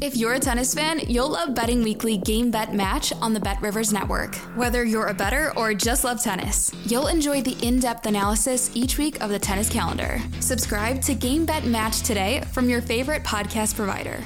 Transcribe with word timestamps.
If 0.00 0.16
you're 0.16 0.32
a 0.32 0.40
tennis 0.40 0.74
fan, 0.74 1.00
you'll 1.06 1.28
love 1.28 1.54
Betting 1.54 1.82
Weekly 1.82 2.16
Game 2.16 2.50
Bet 2.50 2.74
Match 2.74 3.12
on 3.20 3.34
the 3.34 3.40
Bet 3.40 3.60
Rivers 3.60 3.92
Network. 3.92 4.34
Whether 4.56 4.84
you're 4.84 5.08
a 5.08 5.14
better 5.14 5.52
or 5.56 5.74
just 5.74 6.02
love 6.02 6.20
tennis, 6.22 6.72
you'll 6.86 7.08
enjoy 7.08 7.42
the 7.42 7.56
in 7.64 7.78
depth 7.78 8.06
analysis 8.06 8.70
each 8.74 8.96
week 8.98 9.20
of 9.22 9.30
the 9.30 9.38
tennis 9.38 9.68
calendar. 9.68 10.18
Subscribe 10.40 11.02
to 11.02 11.14
Game 11.14 11.44
Bet 11.44 11.66
Match 11.66 12.00
today 12.00 12.42
from 12.52 12.68
your 12.68 12.80
favorite 12.80 13.22
podcast 13.22 13.76
provider. 13.76 14.24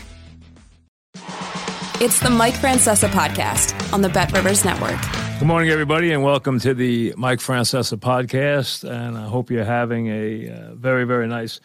It's 2.00 2.20
the 2.20 2.30
Mike 2.30 2.55
Francesa 2.55 3.08
podcast 3.08 3.92
on 3.92 4.02
the 4.02 4.08
Bet 4.08 4.33
Rivers 4.33 4.64
Network. 4.64 5.00
Good 5.38 5.48
morning, 5.48 5.70
everybody, 5.70 6.12
and 6.12 6.22
welcome 6.22 6.60
to 6.60 6.74
the 6.74 7.12
Mike 7.16 7.41
Francesa 7.41 7.98
podcast. 7.98 8.88
And 8.88 9.19
I 9.19 9.27
hope 9.27 9.50
you're 9.50 9.64
having 9.64 10.06
a 10.06 10.48
uh, 10.48 10.74
very, 10.74 11.05
very 11.05 11.27
nice. 11.27 11.60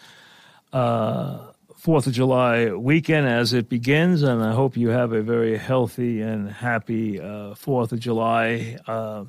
Uh, 0.73 1.50
Fourth 1.81 2.05
of 2.05 2.13
July 2.13 2.71
weekend 2.71 3.25
as 3.25 3.53
it 3.53 3.67
begins, 3.67 4.21
and 4.21 4.43
I 4.43 4.53
hope 4.53 4.77
you 4.77 4.89
have 4.89 5.13
a 5.13 5.23
very 5.23 5.57
healthy 5.57 6.21
and 6.21 6.47
happy 6.47 7.19
uh, 7.19 7.55
Fourth 7.55 7.91
of 7.91 7.99
July 7.99 8.77
uh, 8.85 9.25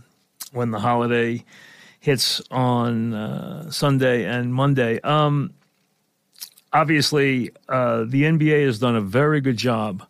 when 0.53 0.71
the 0.71 0.79
holiday 0.79 1.43
hits 1.99 2.43
on 2.51 3.15
uh, 3.15 3.71
Sunday 3.71 4.27
and 4.27 4.53
Monday. 4.53 5.01
Um, 5.01 5.55
obviously, 6.75 7.53
uh, 7.71 8.05
the 8.07 8.25
NBA 8.25 8.67
has 8.67 8.79
done 8.79 8.97
a 8.97 9.01
very 9.01 9.41
good 9.41 9.57
job 9.57 10.07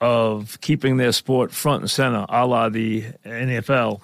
of 0.00 0.56
keeping 0.60 0.98
their 0.98 1.10
sport 1.10 1.50
front 1.50 1.82
and 1.82 1.90
center, 1.90 2.26
a 2.28 2.46
la 2.46 2.68
the 2.68 3.02
NFL, 3.26 4.02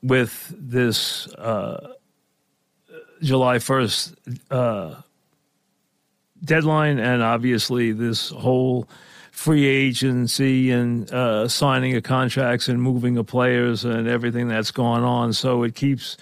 with 0.00 0.54
this 0.56 1.26
uh, 1.34 1.94
July 3.20 3.56
1st 3.56 5.02
deadline 6.44 6.98
and 6.98 7.22
obviously 7.22 7.92
this 7.92 8.30
whole 8.30 8.88
free 9.30 9.66
agency 9.66 10.70
and 10.70 11.10
uh, 11.12 11.48
signing 11.48 11.96
of 11.96 12.02
contracts 12.02 12.68
and 12.68 12.82
moving 12.82 13.16
of 13.16 13.26
players 13.26 13.84
and 13.84 14.06
everything 14.06 14.48
that's 14.48 14.70
going 14.70 15.02
on. 15.02 15.32
So 15.32 15.62
it 15.62 15.74
keeps 15.74 16.16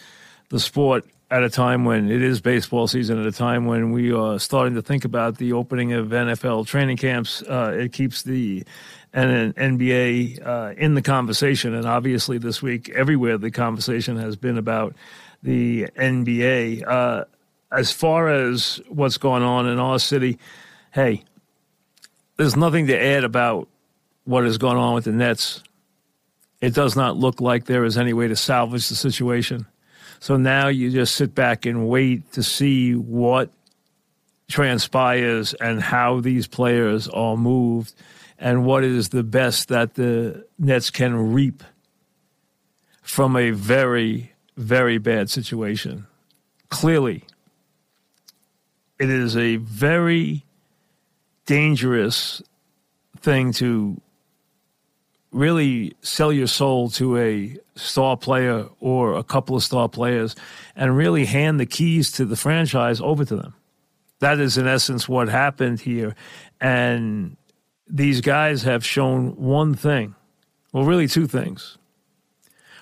the 0.48 0.60
sport 0.60 1.04
at 1.30 1.42
a 1.42 1.50
time 1.50 1.84
when 1.84 2.10
it 2.10 2.22
is 2.22 2.40
baseball 2.40 2.88
season, 2.88 3.20
at 3.20 3.27
a 3.27 3.32
time 3.32 3.66
when 3.66 3.92
we 3.92 4.12
are 4.12 4.38
starting 4.38 4.74
to 4.74 4.82
think 4.82 5.04
about 5.04 5.38
the 5.38 5.52
opening 5.52 5.92
of 5.92 6.08
NFL 6.08 6.66
training 6.66 6.96
camps. 6.96 7.42
Uh, 7.42 7.77
it 7.78 7.92
keeps 7.92 8.22
the 8.22 8.64
and 9.12 9.30
an 9.30 9.52
NBA 9.55 10.46
uh, 10.46 10.74
in 10.77 10.94
the 10.94 11.02
conversation. 11.02 11.74
And 11.74 11.86
obviously, 11.86 12.38
this 12.38 12.62
week, 12.62 12.88
everywhere 12.90 13.38
the 13.38 13.50
conversation 13.50 14.16
has 14.16 14.36
been 14.36 14.56
about 14.56 14.94
the 15.42 15.86
NBA. 15.96 17.27
As 17.72 17.92
far 17.92 18.28
as 18.28 18.80
what's 18.88 19.16
going 19.16 19.42
on 19.42 19.66
in 19.66 19.78
our 19.78 19.98
city, 19.98 20.38
hey, 20.92 21.22
there's 22.36 22.56
nothing 22.56 22.86
to 22.88 23.00
add 23.00 23.24
about 23.24 23.68
what 24.24 24.44
is 24.44 24.58
going 24.58 24.77
on 24.77 24.94
with 24.94 25.04
the 25.04 25.12
Nets. 25.12 25.62
It 26.60 26.74
does 26.74 26.96
not 26.96 27.16
look 27.16 27.40
like 27.40 27.64
there 27.64 27.84
is 27.84 27.96
any 27.96 28.12
way 28.12 28.28
to 28.28 28.36
salvage 28.36 28.88
the 28.88 28.94
situation. 28.94 29.66
So 30.18 30.36
now 30.36 30.68
you 30.68 30.90
just 30.90 31.14
sit 31.14 31.34
back 31.34 31.64
and 31.64 31.88
wait 31.88 32.32
to 32.32 32.42
see 32.42 32.94
what 32.94 33.50
transpires 34.48 35.55
and 35.55 35.80
how 35.80 36.20
these 36.20 36.46
players 36.46 37.08
are 37.08 37.36
moved 37.36 37.95
and 38.39 38.64
what 38.64 38.84
is 38.84 39.11
the 39.11 39.22
best 39.22 39.68
that 39.68 39.95
the 39.95 40.45
Nets 40.58 40.90
can 40.90 41.33
reap 41.33 41.62
from 43.02 43.36
a 43.36 43.50
very, 43.50 44.33
very 44.56 44.98
bad 44.98 45.30
situation. 45.30 46.06
Clearly, 46.68 47.24
it 49.00 49.08
is 49.08 49.34
a 49.34 49.56
very 49.56 50.44
dangerous 51.46 52.42
thing 53.16 53.50
to 53.55 53.98
really 55.33 55.94
sell 56.02 56.30
your 56.30 56.46
soul 56.46 56.90
to 56.90 57.16
a 57.16 57.56
star 57.77 58.18
player 58.18 58.66
or 58.78 59.14
a 59.14 59.24
couple 59.24 59.56
of 59.56 59.62
star 59.62 59.89
players 59.89 60.36
and 60.77 60.98
really 60.98 61.24
hand 61.24 61.58
the 61.58 61.64
keys 61.64 62.12
to 62.12 62.27
the 62.27 62.36
franchise 62.36 63.00
over 63.00 63.24
to 63.24 63.36
them. 63.36 63.55
That 64.18 64.39
is, 64.39 64.58
in 64.58 64.66
essence, 64.66 65.08
what 65.08 65.30
happened 65.30 65.80
here. 65.80 66.14
And 66.60 67.39
these 67.89 68.20
guys 68.20 68.64
have 68.64 68.84
shown 68.84 69.34
one 69.36 69.74
thing 69.74 70.14
well, 70.72 70.84
really, 70.84 71.08
two 71.08 71.27
things. 71.27 71.78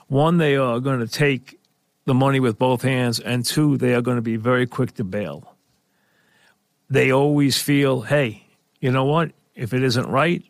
One, 0.09 0.37
they 0.37 0.57
are 0.57 0.79
going 0.79 1.01
to 1.01 1.07
take 1.07 1.59
the 2.05 2.13
money 2.13 2.39
with 2.39 2.59
both 2.59 2.83
hands, 2.83 3.19
and 3.19 3.47
two, 3.47 3.79
they 3.79 3.95
are 3.95 4.03
going 4.03 4.17
to 4.17 4.23
be 4.23 4.37
very 4.37 4.67
quick 4.67 4.93
to 4.97 5.05
bail 5.05 5.55
they 6.91 7.13
always 7.13 7.61
feel, 7.61 8.03
hey, 8.03 8.45
you 8.81 8.91
know 8.91 9.05
what? 9.05 9.33
If 9.55 9.73
it 9.73 9.83
isn't 9.83 10.09
right 10.09 10.43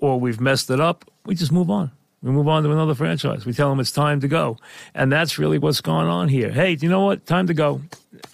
or 0.00 0.18
we've 0.18 0.40
messed 0.40 0.70
it 0.70 0.80
up, 0.80 1.10
we 1.24 1.34
just 1.34 1.52
move 1.52 1.70
on. 1.70 1.90
We 2.22 2.32
move 2.32 2.48
on 2.48 2.64
to 2.64 2.72
another 2.72 2.94
franchise. 2.94 3.46
We 3.46 3.52
tell 3.52 3.70
them 3.70 3.78
it's 3.78 3.92
time 3.92 4.20
to 4.20 4.28
go. 4.28 4.58
And 4.94 5.12
that's 5.12 5.38
really 5.38 5.58
what's 5.58 5.80
going 5.80 6.08
on 6.08 6.28
here. 6.28 6.50
Hey, 6.50 6.76
you 6.80 6.88
know 6.88 7.04
what? 7.04 7.26
Time 7.26 7.46
to 7.46 7.54
go. 7.54 7.80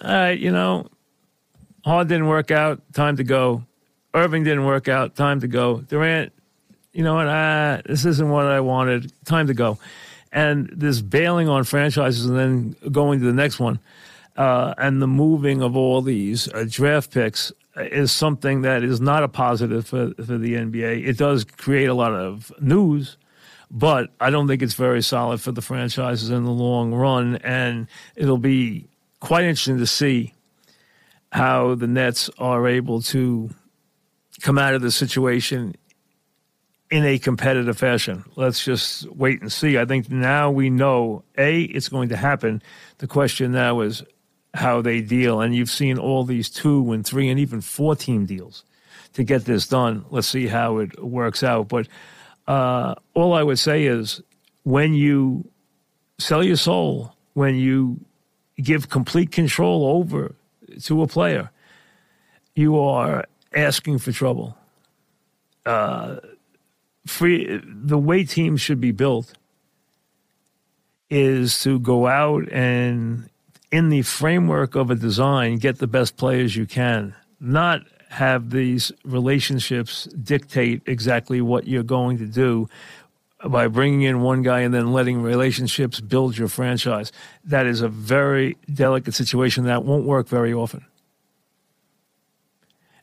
All 0.01 0.11
right, 0.11 0.39
you 0.39 0.51
know, 0.51 0.87
Harden 1.83 2.07
didn't 2.07 2.27
work 2.27 2.49
out. 2.49 2.81
Time 2.93 3.17
to 3.17 3.23
go. 3.23 3.63
Irving 4.13 4.43
didn't 4.43 4.65
work 4.65 4.87
out. 4.87 5.15
Time 5.15 5.41
to 5.41 5.47
go. 5.47 5.81
Durant, 5.81 6.33
you 6.93 7.03
know 7.03 7.15
what? 7.15 7.27
Ah, 7.27 7.81
this 7.85 8.05
isn't 8.05 8.29
what 8.29 8.45
I 8.47 8.59
wanted. 8.61 9.11
Time 9.25 9.47
to 9.47 9.53
go. 9.53 9.77
And 10.31 10.67
this 10.73 11.01
bailing 11.01 11.47
on 11.47 11.63
franchises 11.63 12.25
and 12.25 12.37
then 12.37 12.75
going 12.91 13.19
to 13.19 13.25
the 13.25 13.33
next 13.33 13.59
one 13.59 13.79
uh, 14.35 14.73
and 14.77 15.01
the 15.01 15.07
moving 15.07 15.61
of 15.61 15.75
all 15.75 16.01
these 16.01 16.51
uh, 16.53 16.65
draft 16.67 17.11
picks 17.11 17.51
is 17.77 18.11
something 18.11 18.61
that 18.61 18.83
is 18.83 19.01
not 19.01 19.23
a 19.23 19.27
positive 19.27 19.85
for, 19.87 20.13
for 20.15 20.37
the 20.37 20.55
NBA. 20.55 21.07
It 21.07 21.17
does 21.17 21.43
create 21.43 21.87
a 21.87 21.93
lot 21.93 22.13
of 22.13 22.51
news, 22.61 23.17
but 23.69 24.11
I 24.19 24.29
don't 24.29 24.47
think 24.47 24.61
it's 24.61 24.73
very 24.73 25.01
solid 25.01 25.41
for 25.41 25.51
the 25.51 25.61
franchises 25.61 26.29
in 26.29 26.43
the 26.43 26.51
long 26.51 26.93
run. 26.93 27.37
And 27.37 27.87
it'll 28.15 28.37
be 28.37 28.87
quite 29.19 29.43
interesting 29.43 29.77
to 29.79 29.87
see 29.87 30.33
how 31.31 31.75
the 31.75 31.87
Nets 31.87 32.29
are 32.37 32.67
able 32.67 33.01
to 33.01 33.49
come 34.41 34.57
out 34.57 34.73
of 34.73 34.81
the 34.81 34.91
situation 34.91 35.75
in 36.91 37.03
a 37.03 37.17
competitive 37.17 37.77
fashion. 37.77 38.23
Let's 38.35 38.63
just 38.63 39.09
wait 39.11 39.41
and 39.41 39.51
see. 39.51 39.77
I 39.77 39.85
think 39.85 40.09
now 40.09 40.51
we 40.51 40.69
know 40.69 41.23
A, 41.37 41.63
it's 41.63 41.89
going 41.89 42.09
to 42.09 42.17
happen. 42.17 42.61
The 42.99 43.07
question 43.07 43.51
now 43.51 43.81
is 43.81 44.03
how 44.55 44.81
they 44.81 45.01
deal. 45.01 45.41
And 45.41 45.55
you've 45.55 45.69
seen 45.69 45.97
all 45.97 46.23
these 46.23 46.49
two 46.49 46.91
and 46.91 47.05
three 47.05 47.29
and 47.29 47.39
even 47.39 47.61
four 47.61 47.95
team 47.95 48.25
deals 48.25 48.63
to 49.13 49.23
get 49.23 49.45
this 49.45 49.67
done. 49.67 50.05
Let's 50.09 50.27
see 50.27 50.47
how 50.47 50.77
it 50.79 51.03
works 51.03 51.43
out. 51.43 51.67
But 51.67 51.87
uh, 52.47 52.95
all 53.13 53.33
I 53.33 53.43
would 53.43 53.59
say 53.59 53.85
is 53.85 54.21
when 54.63 54.93
you 54.93 55.49
sell 56.17 56.43
your 56.43 56.57
soul, 56.57 57.15
when 57.33 57.55
you 57.55 57.99
give 58.57 58.89
complete 58.89 59.31
control 59.31 59.85
over 59.97 60.35
to 60.83 61.01
a 61.01 61.07
player, 61.07 61.51
you 62.55 62.79
are 62.79 63.25
asking 63.53 63.99
for 63.99 64.11
trouble. 64.11 64.57
Uh, 65.65 66.17
free 67.05 67.61
the 67.63 67.97
way 67.97 68.23
teams 68.23 68.61
should 68.61 68.79
be 68.79 68.91
built 68.91 69.33
is 71.09 71.61
to 71.63 71.79
go 71.79 72.07
out 72.07 72.51
and 72.51 73.29
in 73.75 73.89
the 73.89 74.03
framework 74.03 74.73
of 74.75 74.89
a 74.89 74.95
design, 74.95 75.57
get 75.57 75.79
the 75.79 75.87
best 75.87 76.15
players 76.15 76.55
you 76.55 76.65
can, 76.65 77.13
not 77.41 77.81
have 78.07 78.51
these 78.51 78.89
relationships 79.03 80.05
dictate 80.05 80.81
exactly 80.85 81.41
what 81.41 81.67
you're 81.67 81.83
going 81.83 82.17
to 82.17 82.25
do 82.25 82.69
by 83.49 83.67
bringing 83.67 84.03
in 84.03 84.21
one 84.21 84.41
guy 84.41 84.61
and 84.61 84.73
then 84.73 84.93
letting 84.93 85.21
relationships 85.21 85.99
build 85.99 86.37
your 86.37 86.47
franchise. 86.47 87.11
That 87.43 87.65
is 87.65 87.81
a 87.81 87.89
very 87.89 88.55
delicate 88.73 89.13
situation 89.13 89.65
that 89.65 89.83
won't 89.83 90.05
work 90.05 90.29
very 90.29 90.53
often. 90.53 90.85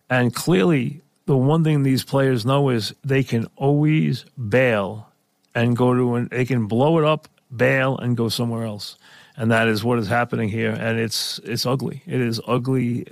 And 0.08 0.34
clearly, 0.34 1.02
the 1.26 1.36
one 1.36 1.64
thing 1.64 1.82
these 1.82 2.02
players 2.02 2.46
know 2.46 2.70
is 2.70 2.94
they 3.04 3.22
can 3.22 3.46
always 3.56 4.24
bail 4.48 5.12
and 5.54 5.76
go 5.76 5.92
to 5.92 6.14
an, 6.14 6.28
they 6.30 6.46
can 6.46 6.66
blow 6.66 6.98
it 6.98 7.04
up, 7.04 7.28
bail, 7.54 7.98
and 7.98 8.16
go 8.16 8.30
somewhere 8.30 8.64
else 8.64 8.96
and 9.36 9.50
that 9.50 9.68
is 9.68 9.82
what 9.82 9.98
is 9.98 10.08
happening 10.08 10.48
here. 10.48 10.70
And 10.70 10.98
it's 10.98 11.38
it's 11.44 11.66
ugly. 11.66 12.02
It 12.06 12.20
is 12.20 12.40
ugly 12.46 13.06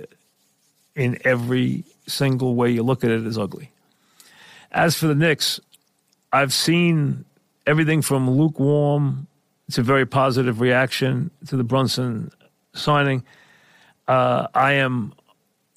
in 0.95 1.17
every 1.23 1.83
single 2.07 2.55
way 2.55 2.71
you 2.71 2.83
look 2.83 3.03
at 3.03 3.11
it. 3.11 3.25
Is 3.25 3.37
ugly. 3.37 3.71
As 4.71 4.95
for 4.95 5.07
the 5.07 5.15
Knicks, 5.15 5.59
I've 6.31 6.53
seen 6.53 7.25
everything 7.67 8.01
from 8.01 8.29
lukewarm 8.29 9.27
to 9.71 9.81
very 9.81 10.05
positive 10.05 10.61
reaction 10.61 11.31
to 11.47 11.57
the 11.57 11.63
Brunson 11.63 12.31
signing. 12.73 13.23
Uh, 14.07 14.47
I 14.53 14.73
am 14.73 15.13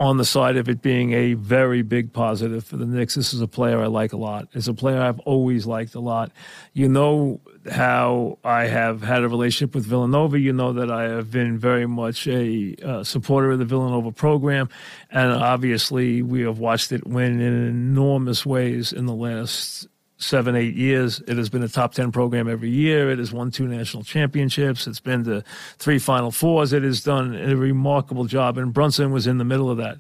on 0.04 0.18
the 0.18 0.24
side 0.24 0.56
of 0.56 0.68
it 0.68 0.82
being 0.82 1.12
a 1.12 1.34
very 1.34 1.82
big 1.82 2.12
positive 2.12 2.64
for 2.64 2.76
the 2.76 2.84
Knicks. 2.84 3.14
This 3.14 3.32
is 3.32 3.40
a 3.40 3.48
player 3.48 3.82
I 3.82 3.86
like 3.86 4.12
a 4.12 4.16
lot. 4.16 4.48
It's 4.52 4.68
a 4.68 4.74
player 4.74 5.00
I've 5.00 5.20
always 5.20 5.66
liked 5.66 5.94
a 5.94 6.00
lot. 6.00 6.30
You 6.72 6.88
know 6.88 7.40
how 7.70 8.38
I 8.44 8.64
have 8.64 9.02
had 9.02 9.24
a 9.24 9.28
relationship 9.28 9.74
with 9.74 9.86
Villanova. 9.86 10.38
You 10.38 10.52
know 10.52 10.74
that 10.74 10.90
I 10.90 11.04
have 11.04 11.30
been 11.30 11.58
very 11.58 11.86
much 11.86 12.26
a 12.26 12.76
uh, 12.84 13.04
supporter 13.04 13.52
of 13.52 13.58
the 13.58 13.64
Villanova 13.64 14.12
program. 14.12 14.68
And 15.10 15.32
obviously, 15.32 16.22
we 16.22 16.42
have 16.42 16.58
watched 16.58 16.92
it 16.92 17.06
win 17.06 17.40
in 17.40 17.66
enormous 17.66 18.44
ways 18.44 18.92
in 18.92 19.06
the 19.06 19.14
last 19.14 19.88
seven, 20.16 20.54
eight 20.54 20.74
years. 20.74 21.20
It 21.26 21.36
has 21.36 21.48
been 21.48 21.62
a 21.62 21.68
top 21.68 21.94
10 21.94 22.12
program 22.12 22.48
every 22.48 22.70
year. 22.70 23.10
It 23.10 23.18
has 23.18 23.32
won 23.32 23.50
two 23.50 23.66
national 23.66 24.04
championships. 24.04 24.86
It's 24.86 25.00
been 25.00 25.24
to 25.24 25.42
three 25.78 25.98
Final 25.98 26.30
Fours. 26.30 26.72
It 26.72 26.82
has 26.82 27.02
done 27.02 27.34
a 27.34 27.56
remarkable 27.56 28.24
job. 28.24 28.58
And 28.58 28.72
Brunson 28.72 29.12
was 29.12 29.26
in 29.26 29.38
the 29.38 29.44
middle 29.44 29.70
of 29.70 29.78
that. 29.78 29.98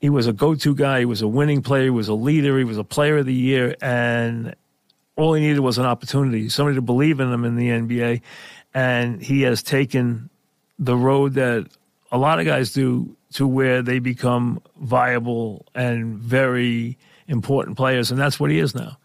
He 0.00 0.10
was 0.10 0.26
a 0.26 0.32
go 0.32 0.54
to 0.54 0.74
guy. 0.74 1.00
He 1.00 1.04
was 1.04 1.22
a 1.22 1.28
winning 1.28 1.62
player. 1.62 1.84
He 1.84 1.90
was 1.90 2.08
a 2.08 2.14
leader. 2.14 2.58
He 2.58 2.64
was 2.64 2.78
a 2.78 2.84
player 2.84 3.18
of 3.18 3.26
the 3.26 3.34
year. 3.34 3.76
And 3.80 4.54
all 5.16 5.32
he 5.32 5.40
needed 5.40 5.60
was 5.60 5.78
an 5.78 5.86
opportunity, 5.86 6.48
somebody 6.48 6.74
to 6.74 6.82
believe 6.82 7.20
in 7.20 7.32
him 7.32 7.44
in 7.44 7.56
the 7.56 7.68
NBA. 7.68 8.20
And 8.74 9.22
he 9.22 9.42
has 9.42 9.62
taken 9.62 10.28
the 10.78 10.96
road 10.96 11.34
that 11.34 11.66
a 12.12 12.18
lot 12.18 12.38
of 12.38 12.44
guys 12.44 12.72
do 12.72 13.16
to 13.32 13.46
where 13.46 13.80
they 13.82 13.98
become 13.98 14.60
viable 14.80 15.66
and 15.74 16.18
very 16.18 16.98
important 17.26 17.76
players. 17.76 18.10
And 18.10 18.20
that's 18.20 18.38
what 18.38 18.50
he 18.50 18.58
is 18.58 18.74
now. 18.74 18.98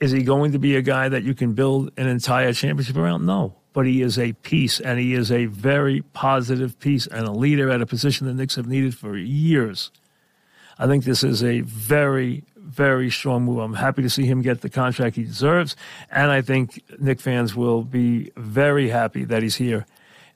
Is 0.00 0.10
he 0.12 0.22
going 0.22 0.52
to 0.52 0.58
be 0.58 0.76
a 0.76 0.82
guy 0.82 1.10
that 1.10 1.24
you 1.24 1.34
can 1.34 1.52
build 1.52 1.90
an 1.98 2.06
entire 2.06 2.52
championship 2.54 2.96
around? 2.96 3.26
No. 3.26 3.56
But 3.72 3.86
he 3.86 4.02
is 4.02 4.18
a 4.18 4.32
piece, 4.32 4.80
and 4.80 4.98
he 4.98 5.14
is 5.14 5.30
a 5.30 5.44
very 5.46 6.00
positive 6.12 6.78
piece 6.80 7.06
and 7.06 7.26
a 7.26 7.32
leader 7.32 7.70
at 7.70 7.82
a 7.82 7.86
position 7.86 8.26
the 8.26 8.34
Knicks 8.34 8.56
have 8.56 8.66
needed 8.66 8.96
for 8.96 9.16
years. 9.16 9.90
I 10.78 10.86
think 10.86 11.04
this 11.04 11.22
is 11.22 11.44
a 11.44 11.60
very, 11.60 12.42
very 12.56 13.10
strong 13.10 13.44
move. 13.44 13.58
I'm 13.58 13.74
happy 13.74 14.00
to 14.02 14.08
see 14.08 14.24
him 14.24 14.40
get 14.40 14.62
the 14.62 14.70
contract 14.70 15.16
he 15.16 15.24
deserves, 15.24 15.76
and 16.10 16.30
I 16.30 16.40
think 16.40 16.82
Knick 16.98 17.20
fans 17.20 17.54
will 17.54 17.82
be 17.82 18.32
very 18.36 18.88
happy 18.88 19.24
that 19.24 19.42
he's 19.42 19.56
here, 19.56 19.86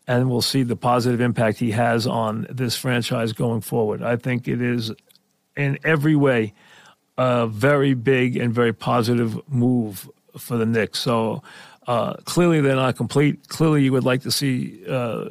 and 0.07 0.29
we'll 0.29 0.43
see 0.43 0.63
the 0.63 0.77
positive 0.77 1.23
impact 1.23 1.59
he 1.59 1.71
has 1.71 2.07
on 2.07 2.47
this 2.51 2.77
franchise 2.77 3.33
going 3.33 3.63
forward. 3.63 4.03
I 4.03 4.17
think 4.17 4.47
it 4.47 4.61
is, 4.61 4.93
in 5.57 5.79
every 5.83 6.15
way, 6.15 6.53
a 7.17 7.47
very 7.47 7.95
big 7.95 8.37
and 8.37 8.53
very 8.53 8.73
positive 8.73 9.41
move 9.49 10.09
for 10.37 10.57
the 10.57 10.67
Knicks. 10.67 10.99
So 10.99 11.43
uh, 11.87 12.15
clearly 12.25 12.61
they're 12.61 12.77
not 12.77 12.97
complete. 12.97 13.49
Clearly 13.49 13.85
you 13.85 13.93
would 13.93 14.05
like 14.05 14.23
to 14.23 14.31
see 14.31 14.83
uh, 14.89 15.29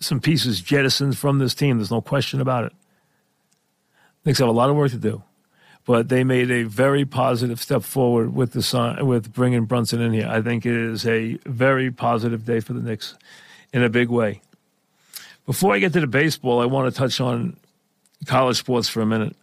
some 0.00 0.20
pieces 0.20 0.60
jettisoned 0.60 1.18
from 1.18 1.38
this 1.38 1.54
team. 1.54 1.78
There's 1.78 1.90
no 1.90 2.00
question 2.00 2.40
about 2.40 2.64
it. 2.64 2.72
Knicks 4.24 4.38
have 4.38 4.48
a 4.48 4.52
lot 4.52 4.70
of 4.70 4.76
work 4.76 4.90
to 4.90 4.98
do, 4.98 5.22
but 5.86 6.08
they 6.08 6.24
made 6.24 6.50
a 6.50 6.64
very 6.64 7.04
positive 7.04 7.60
step 7.60 7.82
forward 7.82 8.34
with 8.34 8.52
the 8.52 8.62
sign, 8.62 9.06
with 9.06 9.32
bringing 9.32 9.64
Brunson 9.64 10.00
in 10.00 10.12
here. 10.12 10.28
I 10.28 10.42
think 10.42 10.66
it 10.66 10.74
is 10.74 11.06
a 11.06 11.34
very 11.46 11.90
positive 11.90 12.44
day 12.44 12.60
for 12.60 12.74
the 12.74 12.80
Knicks 12.80 13.16
in 13.72 13.82
a 13.82 13.88
big 13.88 14.08
way. 14.08 14.42
Before 15.46 15.74
I 15.74 15.78
get 15.78 15.94
to 15.94 16.00
the 16.00 16.06
baseball, 16.06 16.60
I 16.60 16.66
want 16.66 16.92
to 16.92 16.96
touch 16.96 17.20
on 17.20 17.56
college 18.26 18.58
sports 18.58 18.88
for 18.88 19.00
a 19.00 19.06
minute 19.06 19.34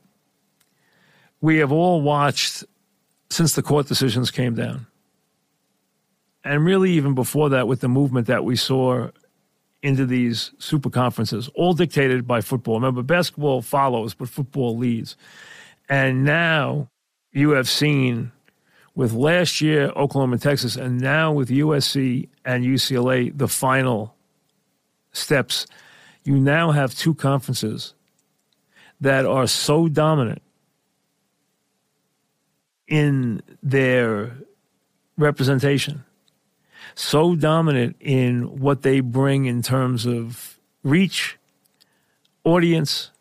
we 1.42 1.57
have 1.57 1.72
all 1.72 2.01
watched 2.01 2.63
since 3.30 3.54
the 3.54 3.62
court 3.62 3.88
decisions 3.88 4.31
came 4.31 4.56
down. 4.56 4.88
And 6.44 6.63
really, 6.63 6.92
even 6.92 7.13
before 7.13 7.50
that, 7.50 7.68
with 7.68 7.81
the 7.81 7.89
movement 7.89 8.28
that 8.28 8.45
we 8.45 8.56
saw 8.56 9.10
into 9.84 10.06
these 10.06 10.51
super 10.60 10.89
conferences, 10.89 11.50
all 11.56 11.74
dictated 11.74 12.25
by 12.25 12.42
football. 12.42 12.75
Remember, 12.75 13.04
basketball 13.04 13.62
follows, 13.62 14.13
but 14.13 14.30
football 14.30 14.78
leads. 14.78 15.16
And 15.89 16.24
now 16.24 16.89
you 17.31 17.51
have 17.51 17.69
seen 17.69 18.31
with 18.95 19.13
last 19.13 19.62
year, 19.62 19.92
Oklahoma 19.95 20.33
and 20.33 20.42
Texas, 20.42 20.75
and 20.75 21.00
now 21.00 21.31
with 21.31 21.50
USC 21.50 22.28
and 22.44 22.66
UCLA, 22.66 23.38
the 23.38 23.48
final 23.48 24.16
steps. 25.12 25.68
You 26.24 26.38
now 26.40 26.72
have 26.72 26.95
two 26.95 27.13
conferences 27.13 27.94
that 29.00 29.25
are 29.25 29.48
so 29.48 29.88
dominant 29.88 30.42
in 32.88 33.42
their 33.62 34.38
representation, 35.18 36.04
so 36.95 37.36
dominant 37.36 37.95
in 38.00 38.60
what 38.60 38.81
they 38.81 39.00
bring 39.00 39.45
in 39.45 39.62
terms 39.62 40.06
of 40.06 40.60
reach, 40.84 41.38
audience, 42.44 43.12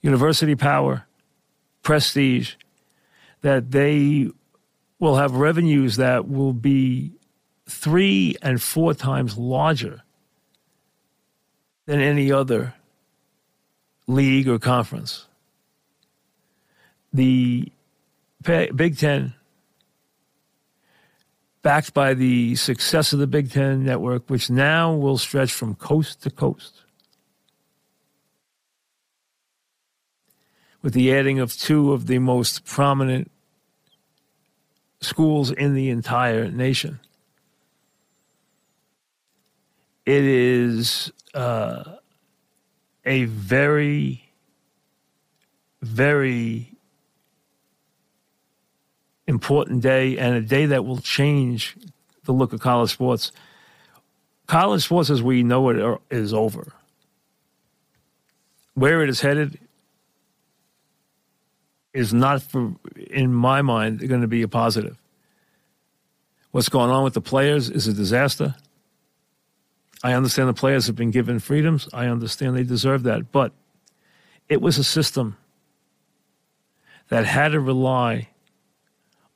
university 0.00 0.54
power, 0.54 1.06
prestige, 1.82 2.54
that 3.42 3.70
they 3.70 4.30
will 4.98 5.16
have 5.16 5.34
revenues 5.34 5.96
that 5.96 6.28
will 6.28 6.52
be 6.52 7.12
three 7.66 8.36
and 8.42 8.62
four 8.62 8.94
times 8.94 9.38
larger 9.38 10.02
than 11.86 12.00
any 12.00 12.30
other 12.30 12.74
league 14.06 14.48
or 14.48 14.58
conference. 14.58 15.26
The 17.12 17.72
Big 18.42 18.96
Ten, 18.96 19.34
backed 21.62 21.92
by 21.92 22.14
the 22.14 22.54
success 22.56 23.12
of 23.12 23.18
the 23.18 23.26
Big 23.26 23.50
Ten 23.50 23.84
network, 23.84 24.28
which 24.28 24.48
now 24.50 24.94
will 24.94 25.18
stretch 25.18 25.52
from 25.52 25.74
coast 25.74 26.22
to 26.22 26.30
coast. 26.30 26.82
With 30.82 30.94
the 30.94 31.14
adding 31.14 31.38
of 31.38 31.54
two 31.54 31.92
of 31.92 32.06
the 32.06 32.18
most 32.18 32.64
prominent 32.64 33.30
schools 35.00 35.50
in 35.50 35.74
the 35.74 35.90
entire 35.90 36.50
nation. 36.50 37.00
It 40.06 40.24
is 40.24 41.12
uh, 41.34 41.84
a 43.04 43.24
very, 43.24 44.32
very 45.82 46.69
important 49.30 49.80
day 49.80 50.18
and 50.18 50.34
a 50.34 50.40
day 50.40 50.66
that 50.66 50.84
will 50.84 50.98
change 50.98 51.76
the 52.24 52.32
look 52.32 52.52
of 52.52 52.60
college 52.60 52.90
sports. 52.90 53.32
College 54.46 54.82
sports, 54.82 55.08
as 55.08 55.22
we 55.22 55.42
know 55.42 55.68
it, 55.70 56.00
is 56.10 56.34
over. 56.34 56.72
Where 58.74 59.02
it 59.02 59.08
is 59.08 59.20
headed 59.20 59.58
is 61.94 62.12
not, 62.12 62.42
for, 62.42 62.74
in 63.08 63.32
my 63.32 63.62
mind, 63.62 64.06
going 64.08 64.20
to 64.20 64.26
be 64.26 64.42
a 64.42 64.48
positive. 64.48 64.96
What's 66.50 66.68
going 66.68 66.90
on 66.90 67.04
with 67.04 67.14
the 67.14 67.20
players 67.20 67.70
is 67.70 67.86
a 67.86 67.92
disaster. 67.92 68.56
I 70.02 70.14
understand 70.14 70.48
the 70.48 70.54
players 70.54 70.86
have 70.88 70.96
been 70.96 71.12
given 71.12 71.38
freedoms. 71.38 71.88
I 71.92 72.06
understand 72.06 72.56
they 72.56 72.64
deserve 72.64 73.04
that. 73.04 73.30
But 73.30 73.52
it 74.48 74.60
was 74.60 74.78
a 74.78 74.84
system 74.84 75.36
that 77.08 77.26
had 77.26 77.52
to 77.52 77.60
rely 77.60 78.28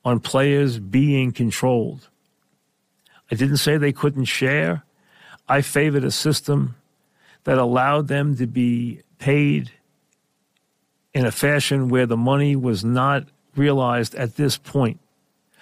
on 0.05 0.19
players 0.19 0.79
being 0.79 1.31
controlled. 1.31 2.07
I 3.31 3.35
didn't 3.35 3.57
say 3.57 3.75
they 3.75 3.91
couldn't 3.91 4.25
share. 4.25 4.83
I 5.49 5.61
favored 5.61 6.03
a 6.03 6.11
system 6.11 6.75
that 7.43 7.57
allowed 7.57 8.07
them 8.07 8.37
to 8.37 8.45
be 8.45 9.01
paid 9.17 9.71
in 11.13 11.25
a 11.25 11.31
fashion 11.31 11.89
where 11.89 12.05
the 12.05 12.17
money 12.17 12.55
was 12.55 12.85
not 12.85 13.27
realized 13.55 14.13
at 14.15 14.35
this 14.35 14.57
point 14.57 14.99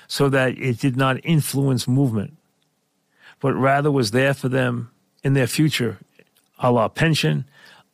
so 0.07 0.27
that 0.29 0.57
it 0.57 0.79
did 0.79 0.97
not 0.97 1.17
influence 1.23 1.87
movement, 1.87 2.35
but 3.39 3.53
rather 3.53 3.91
was 3.91 4.11
there 4.11 4.33
for 4.33 4.49
them 4.49 4.91
in 5.23 5.33
their 5.33 5.47
future, 5.47 5.99
a 6.59 6.71
la 6.71 6.87
pension, 6.87 7.45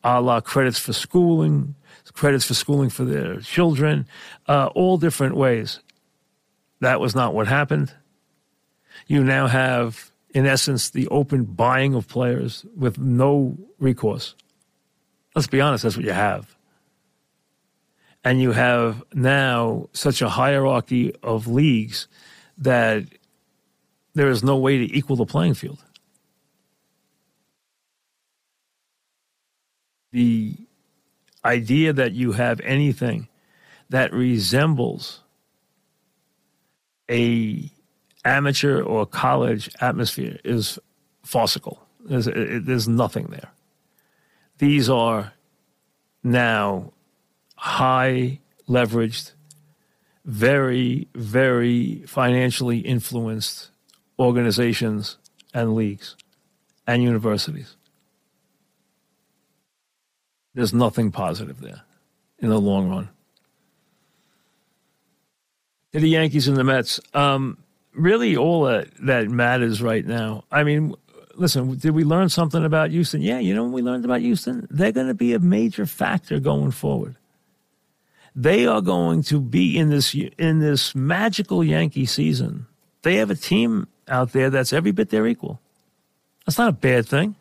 a 0.02 0.20
la 0.20 0.40
credits 0.40 0.78
for 0.78 0.92
schooling, 0.92 1.74
credits 2.12 2.44
for 2.44 2.54
schooling 2.54 2.90
for 2.90 3.04
their 3.04 3.40
children, 3.40 4.06
uh, 4.48 4.66
all 4.74 4.98
different 4.98 5.36
ways. 5.36 5.80
That 6.80 7.00
was 7.00 7.14
not 7.14 7.34
what 7.34 7.46
happened. 7.46 7.94
You 9.06 9.22
now 9.22 9.46
have, 9.46 10.10
in 10.30 10.46
essence, 10.46 10.90
the 10.90 11.08
open 11.08 11.44
buying 11.44 11.94
of 11.94 12.08
players 12.08 12.64
with 12.76 12.98
no 12.98 13.56
recourse. 13.78 14.34
Let's 15.34 15.48
be 15.48 15.60
honest, 15.60 15.84
that's 15.84 15.96
what 15.96 16.06
you 16.06 16.12
have. 16.12 16.56
And 18.24 18.40
you 18.40 18.52
have 18.52 19.02
now 19.14 19.88
such 19.92 20.20
a 20.20 20.28
hierarchy 20.28 21.14
of 21.22 21.46
leagues 21.46 22.08
that 22.58 23.04
there 24.14 24.28
is 24.28 24.42
no 24.42 24.56
way 24.56 24.78
to 24.78 24.96
equal 24.96 25.16
the 25.16 25.24
playing 25.24 25.54
field. 25.54 25.82
The 30.12 30.56
idea 31.44 31.92
that 31.92 32.12
you 32.12 32.32
have 32.32 32.60
anything 32.60 33.28
that 33.88 34.12
resembles 34.12 35.20
a 37.10 37.70
amateur 38.24 38.82
or 38.82 39.06
college 39.06 39.70
atmosphere 39.80 40.38
is 40.44 40.78
farcical. 41.24 41.86
There's, 42.04 42.26
it, 42.26 42.66
there's 42.66 42.88
nothing 42.88 43.26
there. 43.26 43.50
These 44.58 44.88
are 44.88 45.32
now 46.22 46.92
high 47.56 48.40
leveraged, 48.68 49.32
very, 50.24 51.08
very 51.14 52.02
financially 52.06 52.78
influenced 52.78 53.70
organizations 54.18 55.16
and 55.52 55.74
leagues 55.74 56.16
and 56.86 57.02
universities. 57.02 57.76
There's 60.54 60.74
nothing 60.74 61.10
positive 61.10 61.60
there 61.60 61.82
in 62.38 62.48
the 62.48 62.60
long 62.60 62.88
run. 62.88 63.08
To 65.92 66.00
the 66.00 66.08
Yankees 66.08 66.46
and 66.46 66.56
the 66.56 66.64
Mets, 66.64 67.00
um, 67.14 67.58
really 67.94 68.36
all 68.36 68.64
that, 68.64 68.88
that 69.04 69.28
matters 69.28 69.82
right 69.82 70.06
now. 70.06 70.44
I 70.50 70.62
mean, 70.62 70.94
listen, 71.34 71.76
did 71.76 71.92
we 71.92 72.04
learn 72.04 72.28
something 72.28 72.64
about 72.64 72.90
Houston? 72.90 73.22
Yeah, 73.22 73.38
you 73.38 73.54
know 73.54 73.64
we 73.64 73.82
learned 73.82 74.04
about 74.04 74.20
Houston? 74.20 74.68
They're 74.70 74.92
going 74.92 75.08
to 75.08 75.14
be 75.14 75.32
a 75.32 75.40
major 75.40 75.86
factor 75.86 76.38
going 76.38 76.70
forward. 76.70 77.16
They 78.36 78.66
are 78.66 78.80
going 78.80 79.24
to 79.24 79.40
be 79.40 79.76
in 79.76 79.90
this 79.90 80.14
in 80.14 80.60
this 80.60 80.94
magical 80.94 81.64
Yankee 81.64 82.06
season. 82.06 82.66
They 83.02 83.16
have 83.16 83.30
a 83.30 83.34
team 83.34 83.88
out 84.06 84.32
there 84.32 84.50
that's 84.50 84.72
every 84.72 84.92
bit 84.92 85.10
their 85.10 85.26
equal. 85.26 85.60
That's 86.46 86.58
not 86.58 86.68
a 86.68 86.72
bad 86.72 87.08
thing. 87.08 87.34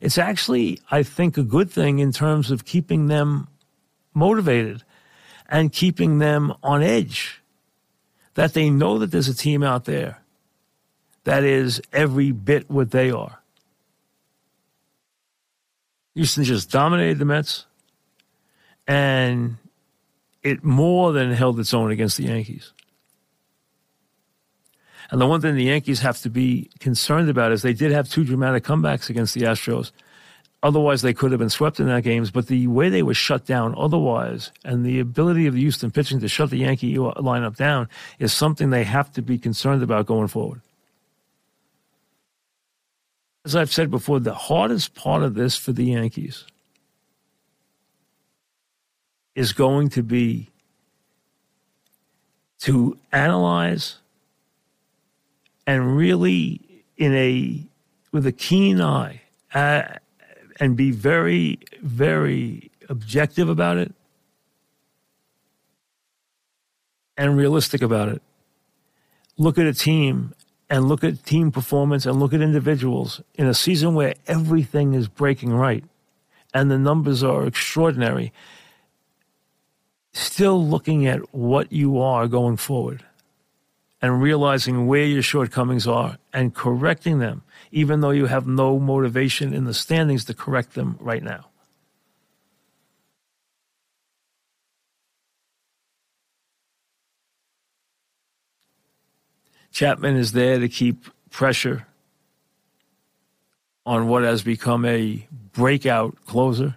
It's 0.00 0.18
actually, 0.18 0.80
I 0.90 1.02
think, 1.02 1.36
a 1.36 1.42
good 1.42 1.70
thing 1.70 1.98
in 1.98 2.12
terms 2.12 2.50
of 2.52 2.64
keeping 2.64 3.06
them 3.08 3.48
motivated 4.14 4.84
and 5.48 5.72
keeping 5.72 6.18
them 6.18 6.54
on 6.62 6.82
edge. 6.82 7.42
That 8.38 8.54
they 8.54 8.70
know 8.70 8.98
that 8.98 9.10
there's 9.10 9.26
a 9.26 9.34
team 9.34 9.64
out 9.64 9.84
there 9.84 10.20
that 11.24 11.42
is 11.42 11.82
every 11.92 12.30
bit 12.30 12.70
what 12.70 12.92
they 12.92 13.10
are. 13.10 13.40
Houston 16.14 16.44
just 16.44 16.70
dominated 16.70 17.18
the 17.18 17.24
Mets, 17.24 17.66
and 18.86 19.56
it 20.44 20.62
more 20.62 21.12
than 21.12 21.32
held 21.32 21.58
its 21.58 21.74
own 21.74 21.90
against 21.90 22.16
the 22.16 22.26
Yankees. 22.26 22.72
And 25.10 25.20
the 25.20 25.26
one 25.26 25.40
thing 25.40 25.56
the 25.56 25.64
Yankees 25.64 25.98
have 26.02 26.20
to 26.20 26.30
be 26.30 26.70
concerned 26.78 27.28
about 27.28 27.50
is 27.50 27.62
they 27.62 27.72
did 27.72 27.90
have 27.90 28.08
two 28.08 28.22
dramatic 28.22 28.62
comebacks 28.62 29.10
against 29.10 29.34
the 29.34 29.40
Astros. 29.40 29.90
Otherwise, 30.62 31.02
they 31.02 31.14
could 31.14 31.30
have 31.30 31.38
been 31.38 31.50
swept 31.50 31.78
in 31.78 31.86
that 31.86 32.02
games. 32.02 32.30
But 32.30 32.48
the 32.48 32.66
way 32.66 32.88
they 32.88 33.02
were 33.02 33.14
shut 33.14 33.46
down 33.46 33.74
otherwise, 33.76 34.50
and 34.64 34.84
the 34.84 34.98
ability 34.98 35.46
of 35.46 35.54
the 35.54 35.60
Houston 35.60 35.90
pitching 35.90 36.18
to 36.20 36.28
shut 36.28 36.50
the 36.50 36.58
Yankee 36.58 36.94
lineup 36.94 37.56
down, 37.56 37.88
is 38.18 38.32
something 38.32 38.70
they 38.70 38.84
have 38.84 39.12
to 39.12 39.22
be 39.22 39.38
concerned 39.38 39.82
about 39.82 40.06
going 40.06 40.28
forward. 40.28 40.60
As 43.44 43.54
I've 43.54 43.72
said 43.72 43.90
before, 43.90 44.18
the 44.18 44.34
hardest 44.34 44.94
part 44.94 45.22
of 45.22 45.34
this 45.34 45.56
for 45.56 45.72
the 45.72 45.84
Yankees 45.84 46.44
is 49.34 49.52
going 49.52 49.88
to 49.90 50.02
be 50.02 50.50
to 52.58 52.98
analyze 53.12 53.98
and 55.64 55.96
really 55.96 56.60
in 56.96 57.14
a 57.14 57.64
with 58.10 58.26
a 58.26 58.32
keen 58.32 58.80
eye 58.80 59.20
uh, 59.54 59.82
and 60.60 60.76
be 60.76 60.90
very 60.90 61.58
very 61.82 62.70
objective 62.88 63.48
about 63.48 63.76
it 63.76 63.92
and 67.16 67.36
realistic 67.36 67.82
about 67.82 68.08
it. 68.08 68.22
Look 69.36 69.58
at 69.58 69.66
a 69.66 69.74
team 69.74 70.34
and 70.70 70.88
look 70.88 71.02
at 71.02 71.24
team 71.24 71.50
performance 71.50 72.06
and 72.06 72.20
look 72.20 72.32
at 72.32 72.40
individuals 72.40 73.20
in 73.34 73.46
a 73.46 73.54
season 73.54 73.94
where 73.94 74.14
everything 74.26 74.94
is 74.94 75.08
breaking 75.08 75.52
right 75.52 75.84
and 76.54 76.70
the 76.70 76.78
numbers 76.78 77.22
are 77.22 77.46
extraordinary 77.46 78.32
still 80.12 80.66
looking 80.66 81.06
at 81.06 81.34
what 81.34 81.72
you 81.72 81.98
are 81.98 82.26
going 82.26 82.56
forward 82.56 83.04
and 84.00 84.22
realizing 84.22 84.86
where 84.86 85.04
your 85.04 85.22
shortcomings 85.22 85.86
are 85.86 86.18
and 86.32 86.54
correcting 86.54 87.18
them, 87.18 87.42
even 87.72 88.00
though 88.00 88.10
you 88.10 88.26
have 88.26 88.46
no 88.46 88.78
motivation 88.78 89.52
in 89.52 89.64
the 89.64 89.74
standings 89.74 90.24
to 90.26 90.34
correct 90.34 90.74
them 90.74 90.96
right 91.00 91.22
now. 91.22 91.46
Chapman 99.72 100.16
is 100.16 100.32
there 100.32 100.58
to 100.58 100.68
keep 100.68 101.04
pressure 101.30 101.86
on 103.84 104.08
what 104.08 104.22
has 104.22 104.42
become 104.42 104.84
a 104.84 105.26
breakout 105.52 106.16
closer. 106.26 106.76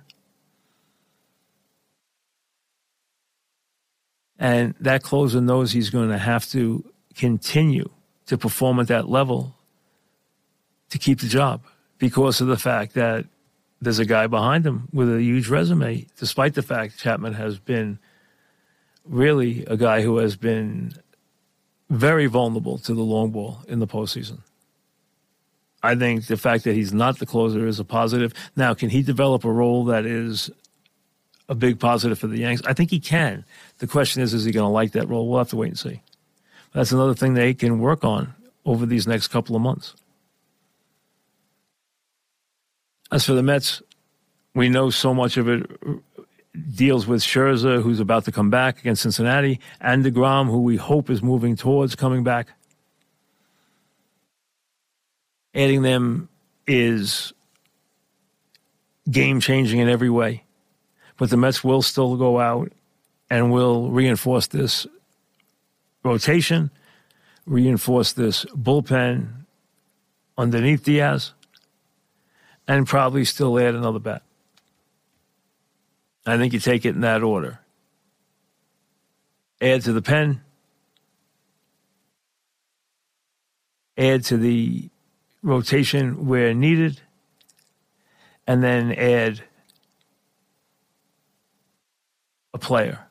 And 4.37 4.75
that 4.79 5.03
closer 5.03 5.41
knows 5.41 5.71
he's 5.71 5.89
going 5.89 6.09
to 6.09 6.17
have 6.17 6.47
to 6.49 6.83
continue 7.15 7.89
to 8.27 8.37
perform 8.37 8.79
at 8.79 8.87
that 8.87 9.09
level 9.09 9.55
to 10.89 10.97
keep 10.97 11.19
the 11.19 11.27
job 11.27 11.61
because 11.97 12.41
of 12.41 12.47
the 12.47 12.57
fact 12.57 12.93
that 12.93 13.25
there's 13.81 13.99
a 13.99 14.05
guy 14.05 14.27
behind 14.27 14.65
him 14.65 14.87
with 14.93 15.13
a 15.13 15.21
huge 15.21 15.47
resume, 15.47 16.05
despite 16.17 16.53
the 16.53 16.61
fact 16.61 16.99
Chapman 16.99 17.33
has 17.33 17.57
been 17.57 17.97
really 19.05 19.65
a 19.65 19.75
guy 19.75 20.01
who 20.01 20.17
has 20.17 20.35
been 20.35 20.93
very 21.89 22.27
vulnerable 22.27 22.77
to 22.77 22.93
the 22.93 23.01
long 23.01 23.31
ball 23.31 23.63
in 23.67 23.79
the 23.79 23.87
postseason. 23.87 24.39
I 25.83 25.95
think 25.95 26.27
the 26.27 26.37
fact 26.37 26.63
that 26.65 26.75
he's 26.75 26.93
not 26.93 27.17
the 27.17 27.25
closer 27.25 27.65
is 27.65 27.79
a 27.79 27.83
positive. 27.83 28.33
Now, 28.55 28.73
can 28.73 28.89
he 28.89 29.01
develop 29.01 29.43
a 29.43 29.51
role 29.51 29.85
that 29.85 30.05
is 30.05 30.51
a 31.49 31.55
big 31.55 31.79
positive 31.79 32.19
for 32.19 32.27
the 32.27 32.37
Yanks? 32.37 32.61
I 32.65 32.73
think 32.73 32.91
he 32.91 32.99
can. 32.99 33.43
The 33.79 33.87
question 33.87 34.21
is, 34.21 34.33
is 34.33 34.45
he 34.45 34.51
going 34.51 34.67
to 34.67 34.71
like 34.71 34.91
that 34.91 35.09
role? 35.09 35.27
We'll 35.27 35.39
have 35.39 35.49
to 35.49 35.57
wait 35.57 35.69
and 35.69 35.79
see. 35.79 36.01
That's 36.73 36.91
another 36.91 37.13
thing 37.13 37.33
they 37.33 37.53
can 37.53 37.79
work 37.79 38.03
on 38.03 38.33
over 38.65 38.85
these 38.85 39.07
next 39.07 39.27
couple 39.29 39.55
of 39.55 39.61
months. 39.61 39.95
As 43.11 43.25
for 43.25 43.33
the 43.33 43.43
Mets, 43.43 43.81
we 44.55 44.69
know 44.69 44.89
so 44.89 45.13
much 45.13 45.37
of 45.37 45.49
it 45.49 45.69
deals 46.75 47.07
with 47.07 47.21
Scherzer, 47.21 47.81
who's 47.81 47.99
about 47.99 48.25
to 48.25 48.31
come 48.31 48.49
back 48.49 48.79
against 48.79 49.01
Cincinnati, 49.01 49.59
and 49.79 50.03
DeGrom, 50.03 50.47
who 50.47 50.61
we 50.61 50.77
hope 50.77 51.09
is 51.09 51.21
moving 51.21 51.55
towards 51.55 51.95
coming 51.95 52.23
back. 52.23 52.47
Adding 55.53 55.81
them 55.81 56.29
is 56.67 57.33
game 59.09 59.41
changing 59.41 59.79
in 59.79 59.89
every 59.89 60.09
way. 60.09 60.43
But 61.17 61.29
the 61.29 61.37
Mets 61.37 61.63
will 61.63 61.81
still 61.81 62.15
go 62.15 62.39
out 62.39 62.71
and 63.29 63.51
will 63.51 63.89
reinforce 63.89 64.47
this 64.47 64.87
rotation, 66.03 66.71
reinforce 67.45 68.13
this 68.13 68.45
bullpen 68.45 69.45
underneath 70.37 70.83
Diaz, 70.83 71.33
and 72.67 72.87
probably 72.87 73.25
still 73.25 73.59
add 73.59 73.75
another 73.75 73.99
bat. 73.99 74.23
I 76.25 76.37
think 76.37 76.53
you 76.53 76.59
take 76.59 76.85
it 76.85 76.95
in 76.95 77.01
that 77.01 77.23
order. 77.23 77.59
Add 79.59 79.81
to 79.83 79.93
the 79.93 80.01
pen, 80.01 80.41
add 83.97 84.23
to 84.25 84.37
the 84.37 84.89
rotation 85.43 86.27
where 86.27 86.53
needed, 86.53 87.01
and 88.47 88.63
then 88.63 88.91
add 88.93 89.43
a 92.53 92.57
player. 92.57 93.07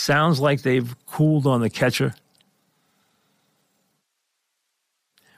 Sounds 0.00 0.40
like 0.40 0.62
they've 0.62 0.96
cooled 1.04 1.46
on 1.46 1.60
the 1.60 1.68
catcher, 1.68 2.14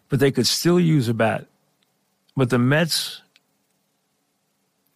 but 0.09 0.21
they 0.21 0.31
could 0.31 0.47
still 0.47 0.79
use 0.79 1.09
a 1.09 1.15
bat. 1.15 1.49
But 2.37 2.49
the 2.51 2.61
Mets, 2.61 3.23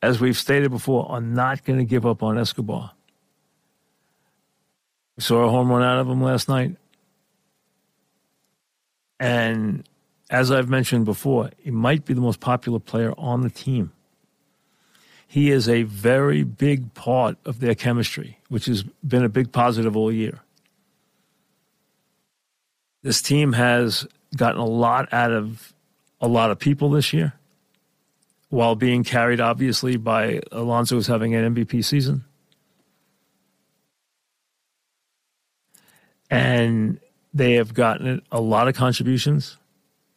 as 0.00 0.20
we've 0.20 0.36
stated 0.36 0.70
before, 0.70 1.10
are 1.10 1.20
not 1.20 1.64
going 1.64 1.80
to 1.80 1.84
give 1.84 2.06
up 2.06 2.22
on 2.22 2.38
Escobar. 2.38 2.92
We 5.16 5.24
saw 5.24 5.42
a 5.42 5.50
home 5.50 5.68
run 5.68 5.82
out 5.82 5.98
of 5.98 6.08
him 6.08 6.22
last 6.22 6.48
night. 6.48 6.76
And 9.18 9.82
as 10.30 10.52
I've 10.52 10.68
mentioned 10.68 11.06
before, 11.06 11.50
he 11.58 11.72
might 11.72 12.04
be 12.04 12.14
the 12.14 12.20
most 12.20 12.38
popular 12.38 12.78
player 12.78 13.12
on 13.18 13.40
the 13.40 13.50
team 13.50 13.90
he 15.26 15.50
is 15.50 15.68
a 15.68 15.82
very 15.82 16.44
big 16.44 16.94
part 16.94 17.36
of 17.44 17.60
their 17.60 17.74
chemistry, 17.74 18.38
which 18.48 18.66
has 18.66 18.84
been 19.06 19.24
a 19.24 19.28
big 19.28 19.52
positive 19.52 19.96
all 19.96 20.12
year. 20.12 20.40
This 23.02 23.20
team 23.20 23.52
has 23.52 24.06
gotten 24.36 24.60
a 24.60 24.66
lot 24.66 25.12
out 25.12 25.32
of 25.32 25.72
a 26.20 26.28
lot 26.28 26.50
of 26.50 26.58
people 26.58 26.90
this 26.90 27.12
year, 27.12 27.34
while 28.48 28.74
being 28.74 29.04
carried 29.04 29.40
obviously 29.40 29.96
by 29.96 30.40
Alonso, 30.52 30.94
who's 30.94 31.06
having 31.06 31.34
an 31.34 31.54
MVP 31.54 31.84
season. 31.84 32.24
And 36.30 36.98
they 37.34 37.52
have 37.54 37.74
gotten 37.74 38.22
a 38.32 38.40
lot 38.40 38.66
of 38.66 38.74
contributions. 38.74 39.56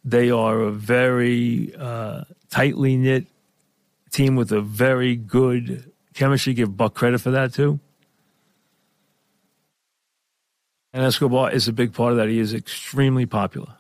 They 0.04 0.32
are 0.32 0.62
a 0.62 0.72
very 0.72 1.75
uh, 1.78 2.24
tightly 2.50 2.96
knit 2.96 3.28
team 4.12 4.36
with 4.36 4.51
a 4.51 4.62
very 4.62 5.16
good 5.16 5.92
chemistry. 6.13 6.54
Give 6.54 6.75
Buck 6.75 6.94
credit 6.94 7.20
for 7.20 7.32
that 7.32 7.54
too. 7.54 7.80
And 10.92 11.04
Escobar 11.04 11.51
is 11.51 11.68
a 11.68 11.74
big 11.74 11.94
part 11.94 12.12
of 12.12 12.18
that. 12.18 12.30
He 12.30 12.39
is 12.39 12.54
extremely 12.54 13.25
popular. 13.25 13.75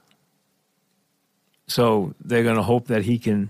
So 1.67 2.13
they're 2.23 2.43
going 2.43 2.55
to 2.55 2.63
hope 2.63 2.87
that 2.87 3.03
he 3.03 3.19
can 3.19 3.49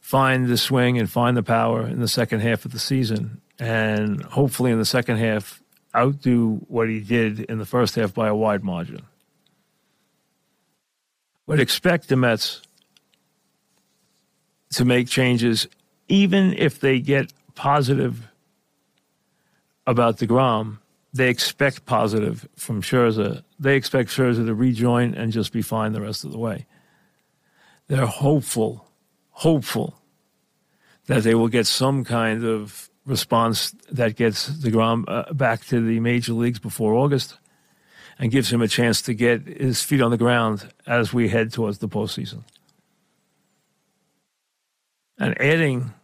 find 0.00 0.46
the 0.46 0.56
swing 0.56 0.98
and 0.98 1.10
find 1.10 1.36
the 1.36 1.42
power 1.42 1.86
in 1.86 2.00
the 2.00 2.08
second 2.08 2.40
half 2.40 2.64
of 2.64 2.72
the 2.72 2.78
season. 2.78 3.40
And 3.58 4.22
hopefully 4.22 4.70
in 4.70 4.78
the 4.78 4.84
second 4.84 5.18
half, 5.18 5.62
outdo 5.94 6.64
what 6.68 6.88
he 6.88 7.00
did 7.00 7.40
in 7.40 7.58
the 7.58 7.66
first 7.66 7.94
half 7.96 8.14
by 8.14 8.28
a 8.28 8.34
wide 8.34 8.62
margin. 8.62 9.02
Would 11.46 11.60
expect 11.60 12.08
the 12.08 12.16
Mets 12.16 12.62
to 14.72 14.84
make 14.84 15.08
changes, 15.08 15.66
even 16.08 16.54
if 16.54 16.80
they 16.80 17.00
get 17.00 17.32
positive 17.54 18.28
about 19.88 20.18
DeGrom. 20.18 20.78
They 21.14 21.30
expect 21.30 21.86
positive 21.86 22.46
from 22.54 22.82
Scherzer. 22.82 23.42
They 23.58 23.74
expect 23.74 24.10
Scherzer 24.10 24.46
to 24.46 24.54
rejoin 24.54 25.14
and 25.14 25.32
just 25.32 25.52
be 25.52 25.62
fine 25.62 25.92
the 25.92 26.02
rest 26.02 26.24
of 26.24 26.30
the 26.30 26.38
way. 26.38 26.66
They're 27.88 28.06
hopeful, 28.06 28.86
hopeful 29.30 29.98
that 31.06 31.22
they 31.22 31.34
will 31.34 31.48
get 31.48 31.66
some 31.66 32.04
kind 32.04 32.44
of 32.44 32.90
response 33.06 33.70
that 33.90 34.16
gets 34.16 34.50
DeGrom 34.50 35.04
uh, 35.08 35.32
back 35.32 35.64
to 35.66 35.80
the 35.80 35.98
major 36.00 36.34
leagues 36.34 36.58
before 36.58 36.92
August 36.92 37.38
and 38.18 38.30
gives 38.30 38.52
him 38.52 38.60
a 38.60 38.68
chance 38.68 39.00
to 39.02 39.14
get 39.14 39.46
his 39.46 39.82
feet 39.82 40.02
on 40.02 40.10
the 40.10 40.18
ground 40.18 40.70
as 40.86 41.14
we 41.14 41.30
head 41.30 41.50
towards 41.50 41.78
the 41.78 41.88
postseason. 41.88 42.42
And 45.18 45.40
adding 45.40 45.94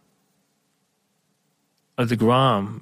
a 1.97 2.05
DeGrom 2.05 2.81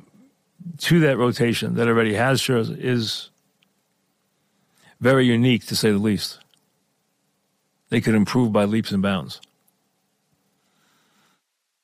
to 0.80 1.00
that 1.02 1.18
rotation 1.18 1.76
that 1.76 1.88
already 1.88 2.14
has 2.14 2.42
Scherzer 2.42 2.78
is 2.78 3.30
very 5.00 5.26
unique, 5.26 5.66
to 5.68 5.76
say 5.76 5.92
the 5.92 5.98
least. 5.98 6.40
They 7.90 8.02
could 8.02 8.16
improve 8.16 8.52
by 8.54 8.66
leaps 8.66 8.92
and 8.92 9.02
bounds. 9.02 9.42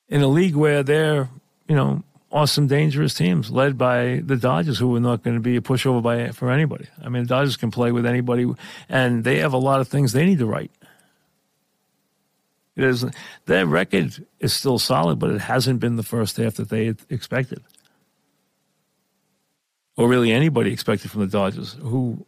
In 0.08 0.22
a 0.22 0.26
league 0.26 0.56
where 0.56 0.82
they're, 0.82 1.28
you 1.68 1.76
know, 1.76 2.02
awesome, 2.32 2.66
dangerous 2.66 3.14
teams 3.14 3.50
led 3.50 3.76
by 3.76 4.22
the 4.24 4.36
Dodgers, 4.36 4.78
who 4.78 4.96
are 4.96 5.00
not 5.00 5.22
going 5.22 5.36
to 5.36 5.40
be 5.40 5.56
a 5.56 5.60
pushover 5.60 6.02
by 6.02 6.30
for 6.30 6.50
anybody. 6.50 6.86
I 7.02 7.08
mean, 7.08 7.24
the 7.24 7.28
Dodgers 7.28 7.56
can 7.56 7.70
play 7.70 7.92
with 7.92 8.06
anybody, 8.06 8.50
and 8.88 9.22
they 9.22 9.38
have 9.38 9.52
a 9.52 9.58
lot 9.58 9.80
of 9.80 9.88
things 9.88 10.12
they 10.12 10.26
need 10.26 10.38
to 10.38 10.46
right. 10.46 10.70
It 12.80 12.86
is 12.86 13.04
their 13.44 13.66
record 13.66 14.26
is 14.38 14.54
still 14.54 14.78
solid, 14.78 15.18
but 15.18 15.28
it 15.28 15.42
hasn't 15.42 15.80
been 15.80 15.96
the 15.96 16.02
first 16.02 16.38
half 16.38 16.54
that 16.54 16.70
they 16.70 16.94
expected, 17.10 17.62
or 19.98 20.08
really 20.08 20.32
anybody 20.32 20.72
expected 20.72 21.10
from 21.10 21.20
the 21.20 21.26
Dodgers, 21.26 21.74
who, 21.74 22.24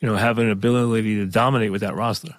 you 0.00 0.08
know, 0.08 0.16
have 0.16 0.38
an 0.38 0.50
ability 0.50 1.14
to 1.18 1.26
dominate 1.26 1.70
with 1.70 1.82
that 1.82 1.94
roster. 1.94 2.34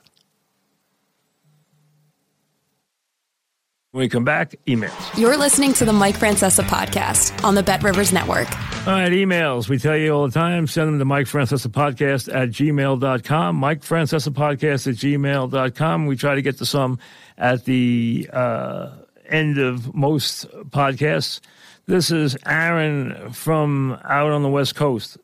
When 3.91 4.01
we 4.01 4.09
come 4.09 4.25
back, 4.25 4.55
emails. 4.67 5.17
You're 5.17 5.37
listening 5.37 5.71
to 5.73 5.85
the 5.85 5.93
Mike 5.93 6.15
Francesa 6.15 6.63
podcast 6.63 7.43
on 7.45 7.55
the 7.55 7.63
Bet 7.63 7.81
Rivers 7.83 8.11
Network. 8.11 8.49
All 8.87 8.93
right, 8.93 9.11
emails. 9.11 9.69
We 9.69 9.77
tell 9.77 9.95
you 9.95 10.11
all 10.11 10.27
the 10.27 10.33
time, 10.33 10.65
send 10.67 10.87
them 10.87 10.99
to 10.99 11.05
Mike 11.05 11.27
Francesa 11.27 11.67
podcast 11.67 12.33
at 12.33 12.49
gmail.com. 12.49 13.55
Mike 13.55 13.81
Francesa 13.81 14.29
podcast 14.29 14.87
at 14.87 14.95
gmail.com. 14.95 16.05
We 16.07 16.15
try 16.15 16.35
to 16.35 16.41
get 16.41 16.57
to 16.57 16.65
some 16.65 16.99
at 17.37 17.65
the 17.65 18.29
uh, 18.31 18.91
end 19.29 19.57
of 19.57 19.93
most 19.93 20.47
podcasts. 20.69 21.39
This 21.87 22.11
is 22.11 22.37
Aaron 22.45 23.31
from 23.33 23.99
out 24.03 24.31
on 24.31 24.43
the 24.43 24.49
West 24.49 24.75
Coast. 24.75 25.17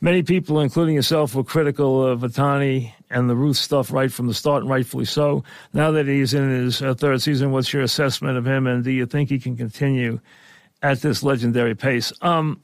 Many 0.00 0.22
people, 0.22 0.60
including 0.60 0.94
yourself, 0.94 1.34
were 1.34 1.42
critical 1.42 2.04
of 2.04 2.20
Ohtani 2.20 2.92
and 3.10 3.28
the 3.28 3.34
Ruth 3.34 3.56
stuff 3.56 3.92
right 3.92 4.12
from 4.12 4.28
the 4.28 4.34
start, 4.34 4.62
and 4.62 4.70
rightfully 4.70 5.04
so. 5.04 5.42
Now 5.72 5.90
that 5.90 6.06
he's 6.06 6.34
in 6.34 6.50
his 6.50 6.80
uh, 6.80 6.94
third 6.94 7.20
season, 7.20 7.50
what's 7.50 7.72
your 7.72 7.82
assessment 7.82 8.38
of 8.38 8.46
him, 8.46 8.66
and 8.66 8.84
do 8.84 8.90
you 8.90 9.06
think 9.06 9.28
he 9.28 9.38
can 9.38 9.56
continue 9.56 10.20
at 10.82 11.00
this 11.00 11.22
legendary 11.22 11.74
pace? 11.74 12.12
Um, 12.22 12.62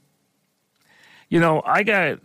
you 1.29 1.39
know, 1.39 1.61
I 1.65 1.83
got 1.83 2.19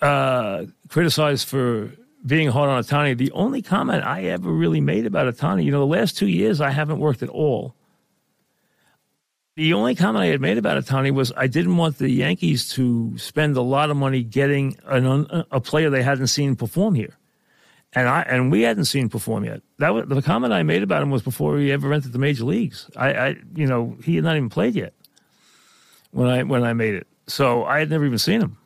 uh, 0.00 0.66
criticized 0.88 1.48
for 1.48 1.90
being 2.24 2.48
hard 2.48 2.70
on 2.70 2.82
Ohtani. 2.82 3.16
The 3.16 3.32
only 3.32 3.62
comment 3.62 4.04
I 4.04 4.24
ever 4.24 4.50
really 4.50 4.80
made 4.80 5.06
about 5.06 5.32
Ohtani, 5.32 5.64
you 5.64 5.72
know, 5.72 5.80
the 5.80 5.86
last 5.86 6.16
two 6.16 6.28
years 6.28 6.60
I 6.60 6.70
haven't 6.70 6.98
worked 6.98 7.22
at 7.22 7.28
all. 7.28 7.74
The 9.56 9.72
only 9.74 9.94
comment 9.94 10.22
I 10.22 10.26
had 10.26 10.40
made 10.40 10.58
about 10.58 10.82
Ohtani 10.82 11.12
was 11.12 11.32
I 11.36 11.46
didn't 11.46 11.76
want 11.76 11.98
the 11.98 12.10
Yankees 12.10 12.68
to 12.70 13.16
spend 13.18 13.56
a 13.56 13.62
lot 13.62 13.90
of 13.90 13.96
money 13.96 14.22
getting 14.22 14.76
an, 14.86 15.44
a 15.50 15.60
player 15.60 15.90
they 15.90 16.02
hadn't 16.02 16.28
seen 16.28 16.56
perform 16.56 16.94
here 16.94 17.16
and 17.92 18.08
I 18.08 18.22
and 18.22 18.50
we 18.50 18.62
hadn't 18.62 18.84
seen 18.84 19.08
perform 19.08 19.44
yet. 19.44 19.62
That 19.78 19.94
was 19.94 20.06
the 20.08 20.22
comment 20.22 20.52
I 20.52 20.62
made 20.62 20.82
about 20.82 21.02
him 21.02 21.10
was 21.10 21.22
before 21.22 21.58
he 21.58 21.72
ever 21.72 21.92
entered 21.92 22.12
the 22.12 22.18
major 22.18 22.44
leagues. 22.44 22.88
I, 22.96 23.12
I 23.12 23.28
you 23.54 23.66
know, 23.66 23.96
he 24.04 24.16
had 24.16 24.24
not 24.24 24.36
even 24.36 24.48
played 24.48 24.74
yet 24.74 24.94
when 26.12 26.28
I 26.28 26.42
when 26.44 26.62
I 26.62 26.72
made 26.72 26.94
it. 26.94 27.06
So 27.26 27.64
I 27.64 27.78
had 27.80 27.90
never 27.90 28.04
even 28.06 28.18
seen 28.18 28.40
him. 28.40 28.56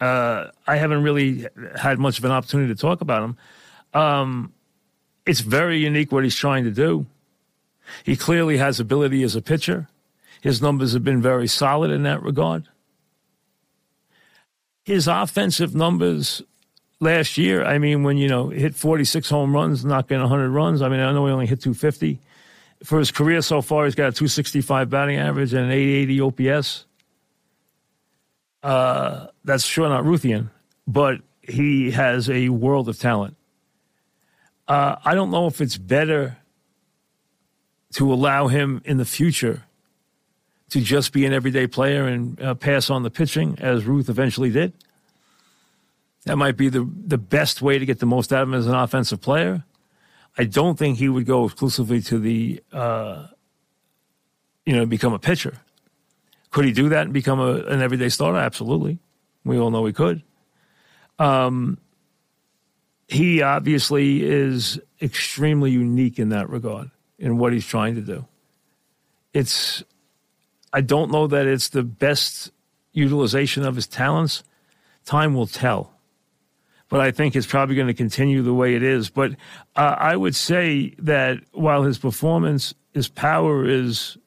Uh, 0.00 0.48
I 0.66 0.76
haven't 0.76 1.02
really 1.02 1.46
had 1.78 1.98
much 1.98 2.18
of 2.18 2.24
an 2.24 2.30
opportunity 2.30 2.72
to 2.74 2.80
talk 2.80 3.00
about 3.00 3.22
him. 3.22 3.36
Um, 3.92 4.52
it's 5.26 5.40
very 5.40 5.78
unique 5.78 6.10
what 6.10 6.24
he's 6.24 6.34
trying 6.36 6.64
to 6.64 6.70
do. 6.70 7.06
He 8.04 8.16
clearly 8.16 8.56
has 8.56 8.80
ability 8.80 9.22
as 9.22 9.36
a 9.36 9.42
pitcher. 9.42 9.88
His 10.40 10.62
numbers 10.62 10.92
have 10.94 11.04
been 11.04 11.20
very 11.20 11.46
solid 11.46 11.90
in 11.90 12.02
that 12.04 12.22
regard. 12.22 12.68
His 14.84 15.06
offensive 15.06 15.74
numbers 15.74 16.42
last 17.00 17.36
year, 17.36 17.64
I 17.64 17.78
mean, 17.78 18.02
when, 18.02 18.16
you 18.16 18.28
know, 18.28 18.48
hit 18.48 18.74
46 18.74 19.28
home 19.28 19.54
runs, 19.54 19.84
knocking 19.84 20.18
100 20.18 20.50
runs, 20.50 20.82
I 20.82 20.88
mean, 20.88 21.00
I 21.00 21.12
know 21.12 21.26
he 21.26 21.32
only 21.32 21.46
hit 21.46 21.60
250. 21.60 22.18
For 22.84 22.98
his 22.98 23.10
career 23.10 23.42
so 23.42 23.60
far, 23.60 23.84
he's 23.84 23.94
got 23.94 24.08
a 24.08 24.12
265 24.12 24.88
batting 24.88 25.18
average 25.18 25.52
and 25.52 25.66
an 25.66 25.70
880 25.70 26.20
OPS. 26.52 26.86
Uh, 28.62 29.28
that's 29.44 29.64
sure 29.64 29.88
not 29.88 30.04
Ruthian, 30.04 30.50
but 30.86 31.20
he 31.42 31.90
has 31.92 32.28
a 32.28 32.50
world 32.50 32.88
of 32.88 32.98
talent. 32.98 33.36
Uh, 34.68 34.96
I 35.04 35.14
don't 35.14 35.30
know 35.30 35.46
if 35.46 35.60
it's 35.60 35.76
better 35.76 36.36
to 37.94 38.12
allow 38.12 38.48
him 38.48 38.82
in 38.84 38.98
the 38.98 39.04
future 39.04 39.64
to 40.68 40.80
just 40.80 41.12
be 41.12 41.26
an 41.26 41.32
everyday 41.32 41.66
player 41.66 42.06
and 42.06 42.40
uh, 42.40 42.54
pass 42.54 42.90
on 42.90 43.02
the 43.02 43.10
pitching, 43.10 43.56
as 43.58 43.84
Ruth 43.84 44.08
eventually 44.08 44.50
did 44.50 44.72
that 46.24 46.36
might 46.36 46.56
be 46.56 46.68
the, 46.68 46.88
the 47.06 47.18
best 47.18 47.62
way 47.62 47.78
to 47.78 47.86
get 47.86 47.98
the 47.98 48.06
most 48.06 48.32
out 48.32 48.42
of 48.42 48.48
him 48.48 48.54
as 48.54 48.66
an 48.66 48.74
offensive 48.74 49.20
player. 49.20 49.64
I 50.36 50.44
don't 50.44 50.78
think 50.78 50.98
he 50.98 51.08
would 51.08 51.26
go 51.26 51.46
exclusively 51.46 52.00
to 52.02 52.18
the, 52.18 52.62
uh, 52.72 53.26
you 54.64 54.74
know, 54.74 54.86
become 54.86 55.12
a 55.12 55.18
pitcher. 55.18 55.54
Could 56.50 56.64
he 56.64 56.72
do 56.72 56.88
that 56.90 57.02
and 57.02 57.12
become 57.12 57.40
a, 57.40 57.54
an 57.64 57.80
everyday 57.80 58.08
starter? 58.08 58.38
Absolutely. 58.38 58.98
We 59.44 59.58
all 59.58 59.70
know 59.70 59.86
he 59.86 59.92
could. 59.92 60.22
Um, 61.18 61.78
he 63.08 63.42
obviously 63.42 64.22
is 64.24 64.80
extremely 65.00 65.70
unique 65.70 66.18
in 66.18 66.30
that 66.30 66.48
regard 66.48 66.90
in 67.18 67.38
what 67.38 67.52
he's 67.52 67.66
trying 67.66 67.94
to 67.96 68.00
do. 68.00 68.26
It's, 69.32 69.82
I 70.72 70.80
don't 70.80 71.10
know 71.10 71.26
that 71.26 71.46
it's 71.46 71.68
the 71.68 71.82
best 71.82 72.50
utilization 72.92 73.64
of 73.64 73.76
his 73.76 73.86
talents. 73.86 74.42
Time 75.04 75.34
will 75.34 75.46
tell 75.46 75.92
but 76.90 77.00
I 77.00 77.12
think 77.12 77.34
it's 77.34 77.46
probably 77.46 77.76
going 77.76 77.86
to 77.86 77.94
continue 77.94 78.42
the 78.42 78.52
way 78.52 78.74
it 78.74 78.82
is. 78.82 79.08
But 79.08 79.30
uh, 79.76 79.94
I 79.96 80.16
would 80.16 80.34
say 80.34 80.94
that 80.98 81.38
while 81.52 81.84
his 81.84 81.96
performance, 81.96 82.74
his 82.92 83.08
power 83.08 83.64
is 83.64 84.18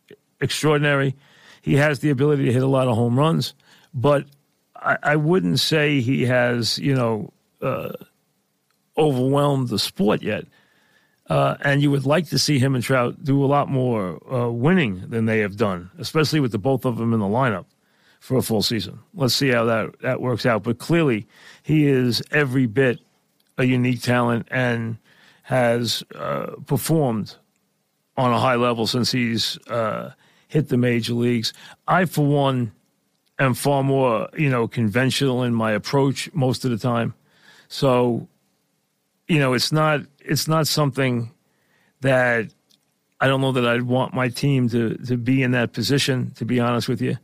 extraordinary, 0.41 1.15
he 1.63 1.77
has 1.77 1.99
the 1.99 2.09
ability 2.09 2.45
to 2.45 2.53
hit 2.53 2.61
a 2.61 2.67
lot 2.67 2.89
of 2.89 2.95
home 2.95 3.17
runs. 3.17 3.53
But 3.93 4.25
I, 4.75 4.97
I 5.01 5.15
wouldn't 5.15 5.61
say 5.61 6.01
he 6.01 6.25
has, 6.25 6.77
you 6.77 6.93
know, 6.93 7.31
uh, 7.61 7.93
overwhelmed 8.97 9.69
the 9.69 9.79
sport 9.79 10.21
yet. 10.21 10.45
Uh, 11.29 11.55
and 11.61 11.81
you 11.81 11.89
would 11.89 12.05
like 12.05 12.27
to 12.27 12.37
see 12.37 12.59
him 12.59 12.75
and 12.75 12.83
Trout 12.83 13.23
do 13.23 13.43
a 13.43 13.47
lot 13.47 13.69
more 13.69 14.19
uh, 14.31 14.49
winning 14.49 15.07
than 15.07 15.25
they 15.25 15.39
have 15.39 15.55
done, 15.55 15.89
especially 15.97 16.41
with 16.41 16.51
the 16.51 16.57
both 16.57 16.83
of 16.83 16.97
them 16.97 17.13
in 17.13 17.21
the 17.21 17.25
lineup 17.25 17.65
for 18.19 18.35
a 18.37 18.41
full 18.41 18.61
season. 18.61 18.99
Let's 19.13 19.33
see 19.33 19.47
how 19.47 19.63
that, 19.63 20.01
that 20.01 20.19
works 20.19 20.45
out. 20.45 20.63
But 20.63 20.79
clearly, 20.79 21.25
he 21.63 21.87
is 21.87 22.21
every 22.31 22.65
bit 22.65 22.99
a 23.57 23.63
unique 23.63 24.01
talent 24.01 24.49
and 24.51 24.97
has 25.43 26.03
uh, 26.13 26.51
performed 26.65 27.35
on 28.17 28.33
a 28.33 28.39
high 28.39 28.55
level 28.55 28.85
since 28.85 29.13
he's 29.13 29.57
uh, 29.69 30.11
hit 30.53 30.69
the 30.69 30.77
major 30.77 31.13
leagues. 31.13 31.51
I, 31.87 32.05
for 32.05 32.23
one, 32.23 32.71
am 33.39 33.55
far 33.55 33.83
more 33.83 34.29
you 34.37 34.49
know 34.49 34.67
conventional 34.67 35.43
in 35.43 35.53
my 35.53 35.71
approach 35.71 36.29
most 36.33 36.63
of 36.63 36.71
the 36.71 36.77
time. 36.77 37.15
So, 37.67 38.27
you 39.27 39.39
know, 39.39 39.53
it's 39.53 39.71
not 39.71 40.01
it's 40.19 40.47
not 40.47 40.67
something 40.67 41.31
that 42.01 42.53
I 43.19 43.27
don't 43.27 43.41
know 43.41 43.51
that 43.53 43.65
I'd 43.65 43.81
want 43.81 44.13
my 44.13 44.29
team 44.29 44.69
to 44.69 44.95
to 45.07 45.17
be 45.17 45.41
in 45.41 45.51
that 45.51 45.73
position. 45.73 46.31
To 46.35 46.45
be 46.45 46.59
honest 46.59 46.87
with 46.87 47.01
you, 47.01 47.17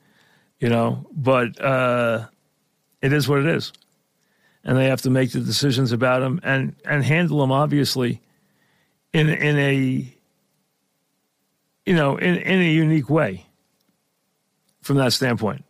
you 0.59 0.69
know, 0.69 1.05
but 1.11 1.61
uh, 1.61 2.25
it 3.03 3.13
is 3.13 3.29
what 3.29 3.39
it 3.39 3.45
is, 3.45 3.71
and 4.63 4.75
they 4.75 4.87
have 4.87 5.03
to 5.03 5.11
make 5.11 5.31
the 5.33 5.39
decisions 5.39 5.91
about 5.91 6.21
them 6.21 6.39
and 6.43 6.75
and 6.83 7.03
handle 7.03 7.39
them 7.41 7.51
obviously 7.51 8.21
in 9.13 9.29
in 9.29 9.55
a 9.59 10.18
you 11.89 11.95
know 11.95 12.17
in 12.17 12.35
in 12.35 12.61
a 12.61 12.71
unique 12.71 13.09
way 13.09 13.47
from 14.81 14.97
that 14.97 15.11
standpoint. 15.11 15.65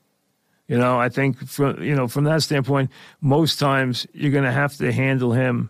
You 0.67 0.77
know, 0.77 0.99
I 0.99 1.07
think 1.07 1.47
from 1.47 1.81
you 1.81 1.95
know 1.95 2.09
from 2.09 2.25
that 2.25 2.43
standpoint, 2.43 2.91
most 3.21 3.57
times 3.57 4.05
you're 4.13 4.31
going 4.31 4.43
to 4.43 4.51
have 4.51 4.75
to 4.77 4.91
handle 4.91 5.31
him. 5.31 5.69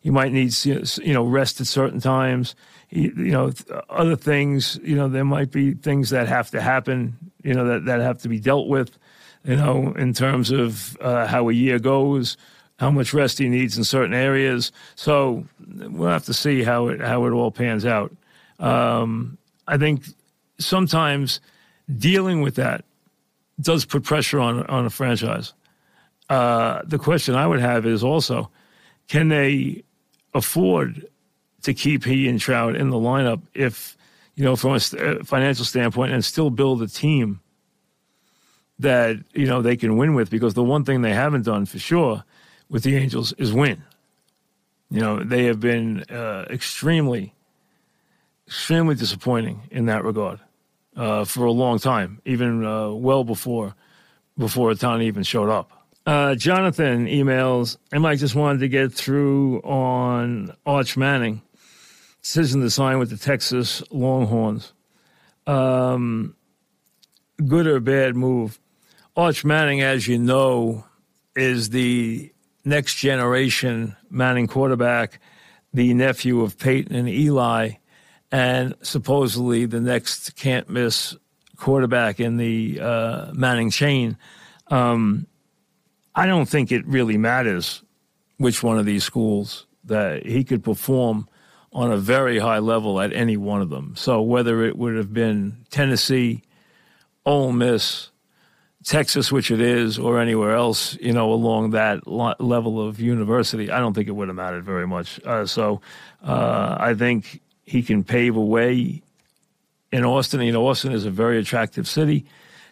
He 0.00 0.10
might 0.10 0.32
need 0.32 0.54
you 0.64 1.12
know 1.12 1.24
rest 1.24 1.60
at 1.60 1.66
certain 1.66 2.00
times. 2.00 2.54
He, 2.86 3.02
you 3.16 3.32
know, 3.32 3.52
other 3.88 4.14
things. 4.14 4.78
You 4.84 4.94
know, 4.94 5.08
there 5.08 5.24
might 5.24 5.50
be 5.50 5.74
things 5.74 6.10
that 6.10 6.28
have 6.28 6.52
to 6.52 6.60
happen. 6.60 7.16
You 7.42 7.54
know, 7.54 7.66
that 7.66 7.84
that 7.86 8.00
have 8.00 8.18
to 8.18 8.28
be 8.28 8.38
dealt 8.38 8.68
with. 8.68 8.96
You 9.44 9.56
know, 9.56 9.92
in 9.98 10.12
terms 10.12 10.52
of 10.52 10.96
uh, 11.00 11.26
how 11.26 11.48
a 11.48 11.52
year 11.52 11.80
goes, 11.80 12.36
how 12.78 12.92
much 12.92 13.12
rest 13.12 13.38
he 13.38 13.48
needs 13.48 13.76
in 13.76 13.82
certain 13.82 14.14
areas. 14.14 14.70
So 14.94 15.46
we'll 15.66 16.10
have 16.10 16.26
to 16.26 16.34
see 16.34 16.62
how 16.62 16.86
it 16.88 17.00
how 17.00 17.26
it 17.26 17.32
all 17.32 17.50
pans 17.50 17.84
out. 17.84 18.14
Um, 18.60 19.38
I 19.70 19.78
think 19.78 20.02
sometimes 20.58 21.40
dealing 21.96 22.42
with 22.42 22.56
that 22.56 22.84
does 23.60 23.84
put 23.84 24.02
pressure 24.02 24.40
on 24.40 24.66
on 24.66 24.84
a 24.84 24.90
franchise. 24.90 25.54
Uh, 26.28 26.82
the 26.84 26.98
question 26.98 27.34
I 27.34 27.46
would 27.46 27.60
have 27.60 27.86
is 27.86 28.02
also, 28.04 28.50
can 29.08 29.28
they 29.28 29.82
afford 30.34 31.06
to 31.62 31.74
keep 31.74 32.04
he 32.04 32.28
and 32.28 32.40
Trout 32.40 32.76
in 32.76 32.90
the 32.90 32.96
lineup 32.96 33.42
if 33.54 33.96
you 34.34 34.44
know 34.44 34.56
from 34.56 34.72
a 34.72 34.74
uh, 34.74 35.24
financial 35.24 35.64
standpoint 35.64 36.12
and 36.12 36.24
still 36.24 36.50
build 36.50 36.82
a 36.82 36.88
team 36.88 37.40
that 38.78 39.16
you 39.34 39.46
know 39.46 39.62
they 39.62 39.76
can 39.76 39.96
win 39.96 40.14
with? 40.14 40.30
Because 40.30 40.54
the 40.54 40.64
one 40.64 40.84
thing 40.84 41.02
they 41.02 41.14
haven't 41.14 41.44
done 41.44 41.64
for 41.64 41.78
sure 41.78 42.24
with 42.68 42.82
the 42.82 42.96
Angels 42.96 43.32
is 43.34 43.52
win. 43.52 43.82
You 44.90 45.00
know 45.00 45.22
they 45.22 45.44
have 45.44 45.60
been 45.60 46.02
uh, 46.10 46.46
extremely, 46.50 47.34
extremely 48.50 48.96
disappointing 48.96 49.62
in 49.70 49.86
that 49.86 50.02
regard 50.02 50.40
uh, 50.96 51.24
for 51.24 51.44
a 51.44 51.52
long 51.52 51.78
time, 51.78 52.20
even 52.24 52.64
uh, 52.64 52.90
well 52.90 53.22
before 53.22 53.76
before 54.36 54.72
Ohtani 54.72 55.04
even 55.04 55.22
showed 55.22 55.48
up. 55.48 55.70
Uh, 56.04 56.34
Jonathan 56.34 57.06
emails, 57.06 57.76
I 57.92 57.98
might 57.98 58.18
just 58.18 58.34
wanted 58.34 58.58
to 58.58 58.68
get 58.68 58.92
through 58.92 59.60
on 59.60 60.52
Arch 60.66 60.96
Manning 60.96 61.42
decision 62.22 62.60
to 62.62 62.70
sign 62.70 62.98
with 62.98 63.10
the 63.10 63.16
Texas 63.16 63.84
Longhorns. 63.92 64.72
Um, 65.46 66.34
good 67.46 67.68
or 67.68 67.78
bad 67.78 68.16
move? 68.16 68.58
Arch 69.16 69.44
Manning, 69.44 69.80
as 69.80 70.08
you 70.08 70.18
know, 70.18 70.84
is 71.36 71.70
the 71.70 72.32
next 72.64 72.96
generation 72.96 73.94
Manning 74.10 74.48
quarterback, 74.48 75.20
the 75.72 75.94
nephew 75.94 76.40
of 76.40 76.58
Peyton 76.58 76.96
and 76.96 77.08
Eli 77.08 77.74
and 78.32 78.74
supposedly 78.82 79.66
the 79.66 79.80
next 79.80 80.36
can't 80.36 80.68
miss 80.68 81.16
quarterback 81.56 82.20
in 82.20 82.36
the 82.36 82.80
uh, 82.80 83.30
Manning 83.32 83.70
chain. 83.70 84.16
Um, 84.68 85.26
I 86.14 86.26
don't 86.26 86.48
think 86.48 86.72
it 86.72 86.86
really 86.86 87.18
matters 87.18 87.82
which 88.38 88.62
one 88.62 88.78
of 88.78 88.86
these 88.86 89.04
schools 89.04 89.66
that 89.84 90.24
he 90.24 90.44
could 90.44 90.64
perform 90.64 91.28
on 91.72 91.92
a 91.92 91.96
very 91.96 92.38
high 92.38 92.58
level 92.58 93.00
at 93.00 93.12
any 93.12 93.36
one 93.36 93.62
of 93.62 93.70
them. 93.70 93.94
So 93.96 94.22
whether 94.22 94.64
it 94.64 94.76
would 94.76 94.96
have 94.96 95.12
been 95.12 95.64
Tennessee, 95.70 96.42
Ole 97.24 97.52
Miss, 97.52 98.10
Texas, 98.84 99.30
which 99.30 99.50
it 99.50 99.60
is, 99.60 99.98
or 99.98 100.18
anywhere 100.18 100.54
else, 100.54 100.96
you 101.00 101.12
know, 101.12 101.32
along 101.32 101.70
that 101.70 102.06
level 102.06 102.80
of 102.80 102.98
university, 102.98 103.70
I 103.70 103.78
don't 103.78 103.92
think 103.92 104.08
it 104.08 104.12
would 104.12 104.28
have 104.28 104.36
mattered 104.36 104.64
very 104.64 104.86
much. 104.86 105.20
Uh, 105.24 105.44
so 105.44 105.80
uh, 106.24 106.76
I 106.80 106.94
think 106.94 107.40
he 107.70 107.82
can 107.82 108.02
pave 108.02 108.34
a 108.34 108.40
way 108.40 109.00
in 109.92 110.04
Austin. 110.04 110.40
You 110.40 110.50
know, 110.50 110.66
Austin 110.66 110.90
is 110.90 111.04
a 111.04 111.10
very 111.10 111.38
attractive 111.38 111.86
city. 111.86 112.26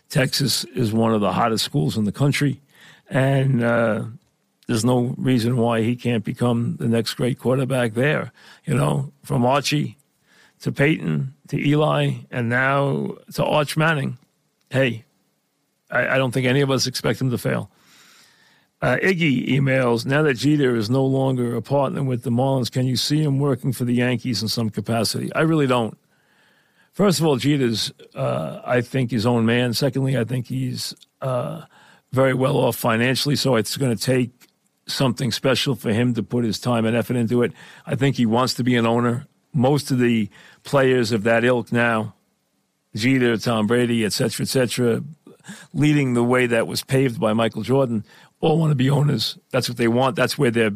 Texas 0.09 0.65
is 0.65 0.93
one 0.93 1.15
of 1.15 1.21
the 1.21 1.33
hottest 1.33 1.65
schools 1.65 1.97
in 1.97 2.03
the 2.03 2.11
country. 2.11 2.61
And 3.09 3.63
uh, 3.63 4.05
there's 4.67 4.85
no 4.85 5.15
reason 5.17 5.57
why 5.57 5.83
he 5.83 5.95
can't 5.95 6.25
become 6.25 6.79
the 6.81 6.89
next 6.89 7.15
great 7.15 7.39
quarterback 7.39 7.95
there. 7.95 8.33
You 8.65 8.75
know, 8.75 9.13
from 9.23 9.47
Archie 9.47 9.99
to 10.63 10.73
Peyton 10.73 11.33
to 11.47 11.57
Eli 11.57 12.15
and 12.33 12.49
now 12.49 13.15
to 13.35 13.45
Arch 13.45 13.77
Manning. 13.77 14.19
Hey, 14.69 15.05
I, 15.93 16.09
I 16.09 16.19
don't 16.19 16.33
think 16.33 16.47
any 16.47 16.61
of 16.61 16.73
us 16.73 16.89
expect 16.89 17.21
him 17.21 17.31
to 17.31 17.39
fail. 17.39 17.71
Uh, 18.81 18.97
Iggy 19.03 19.49
emails, 19.49 20.07
now 20.07 20.23
that 20.23 20.35
Jeter 20.35 20.77
is 20.77 20.89
no 20.89 21.05
longer 21.05 21.57
a 21.57 21.63
partner 21.63 22.05
with 22.05 22.23
the 22.23 22.31
Marlins, 22.31 22.71
can 22.71 22.87
you 22.87 22.97
see 22.97 23.21
him 23.21 23.41
working 23.41 23.73
for 23.73 23.85
the 23.85 23.95
Yankees 23.95 24.41
in 24.41 24.49
some 24.49 24.71
capacity? 24.71 25.33
I 25.35 25.41
really 25.41 25.67
don't. 25.67 25.99
First 26.93 27.19
of 27.19 27.27
all, 27.27 27.37
Jeter's, 27.37 27.93
uh, 28.15 28.61
I 28.65 28.81
think, 28.81 29.11
his 29.11 29.27
own 29.27 29.45
man. 29.47 29.73
Secondly, 29.73 30.17
I 30.17 30.25
think 30.25 30.47
he's 30.47 30.95
uh, 31.21 31.63
very 32.13 32.35
well 32.35 32.57
off 32.57 32.77
financially, 32.77 33.35
so 33.37 33.57
it's 33.57 33.77
going 33.77 33.97
to 33.97 34.03
take 34.03 34.31
something 34.87 35.33
special 35.33 35.75
for 35.75 35.93
him 35.93 36.15
to 36.15 36.23
put 36.23 36.45
his 36.45 36.59
time 36.59 36.87
and 36.87 36.97
effort 36.97 37.17
into 37.17 37.43
it. 37.43 37.53
I 37.85 37.95
think 37.95 38.17
he 38.17 38.27
wants 38.27 38.55
to 38.55 38.65
be 38.65 38.77
an 38.77 38.87
owner. 38.87 39.27
Most 39.53 39.91
of 39.91 39.99
the 39.99 40.31
players 40.63 41.11
of 41.11 41.25
that 41.25 41.45
ilk 41.45 41.73
now, 41.73 42.15
Jeter, 42.95 43.37
Tom 43.39 43.67
Brady, 43.67 44.05
et 44.05 44.13
cetera, 44.13 44.45
et 44.45 44.49
cetera, 44.49 45.03
leading 45.73 46.15
the 46.15 46.25
way 46.25 46.47
that 46.47 46.67
was 46.67 46.83
paved 46.83 47.21
by 47.21 47.33
Michael 47.33 47.63
Jordan, 47.63 48.05
all 48.41 48.59
want 48.59 48.71
to 48.71 48.77
be 48.77 48.91
owners. 48.91 49.39
That's 49.51 49.69
what 49.69 49.79
they 49.79 49.89
want. 49.89 50.17
That's 50.17 50.39
where 50.39 50.51
their 50.51 50.71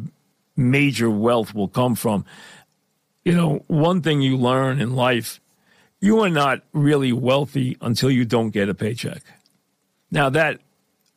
major 0.55 1.09
wealth 1.09 1.53
will 1.53 1.67
come 1.67 1.95
from. 1.95 2.25
You 3.23 3.33
know, 3.33 3.63
one 3.67 4.01
thing 4.01 4.21
you 4.21 4.37
learn 4.37 4.81
in 4.81 4.95
life, 4.95 5.39
you 6.01 6.19
are 6.19 6.29
not 6.29 6.61
really 6.73 7.13
wealthy 7.13 7.77
until 7.81 8.11
you 8.11 8.25
don't 8.25 8.49
get 8.49 8.69
a 8.69 8.73
paycheck. 8.73 9.23
Now, 10.11 10.29
that 10.29 10.59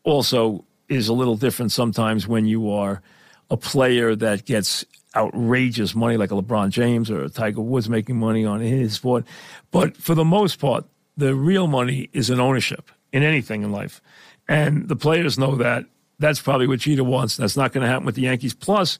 also 0.04 0.64
is 0.88 1.08
a 1.08 1.12
little 1.12 1.36
different 1.36 1.72
sometimes 1.72 2.28
when 2.28 2.46
you 2.46 2.70
are 2.70 3.02
a 3.50 3.56
player 3.56 4.14
that 4.14 4.44
gets 4.44 4.84
outrageous 5.16 5.94
money 5.94 6.16
like 6.16 6.30
a 6.30 6.34
LeBron 6.34 6.70
James 6.70 7.10
or 7.10 7.24
a 7.24 7.28
Tiger 7.28 7.60
Woods 7.60 7.88
making 7.88 8.18
money 8.18 8.44
on 8.44 8.60
his 8.60 8.94
sport. 8.94 9.24
But 9.70 9.96
for 9.96 10.14
the 10.14 10.24
most 10.24 10.60
part, 10.60 10.84
the 11.16 11.34
real 11.34 11.66
money 11.66 12.08
is 12.12 12.30
in 12.30 12.38
ownership 12.38 12.90
in 13.12 13.22
anything 13.22 13.62
in 13.62 13.72
life. 13.72 14.00
And 14.48 14.88
the 14.88 14.96
players 14.96 15.38
know 15.38 15.56
that 15.56 15.86
that's 16.18 16.40
probably 16.40 16.66
what 16.66 16.80
Jeter 16.80 17.04
wants. 17.04 17.36
That's 17.36 17.56
not 17.56 17.72
going 17.72 17.82
to 17.82 17.88
happen 17.88 18.06
with 18.06 18.14
the 18.14 18.22
Yankees. 18.22 18.54
Plus, 18.54 18.98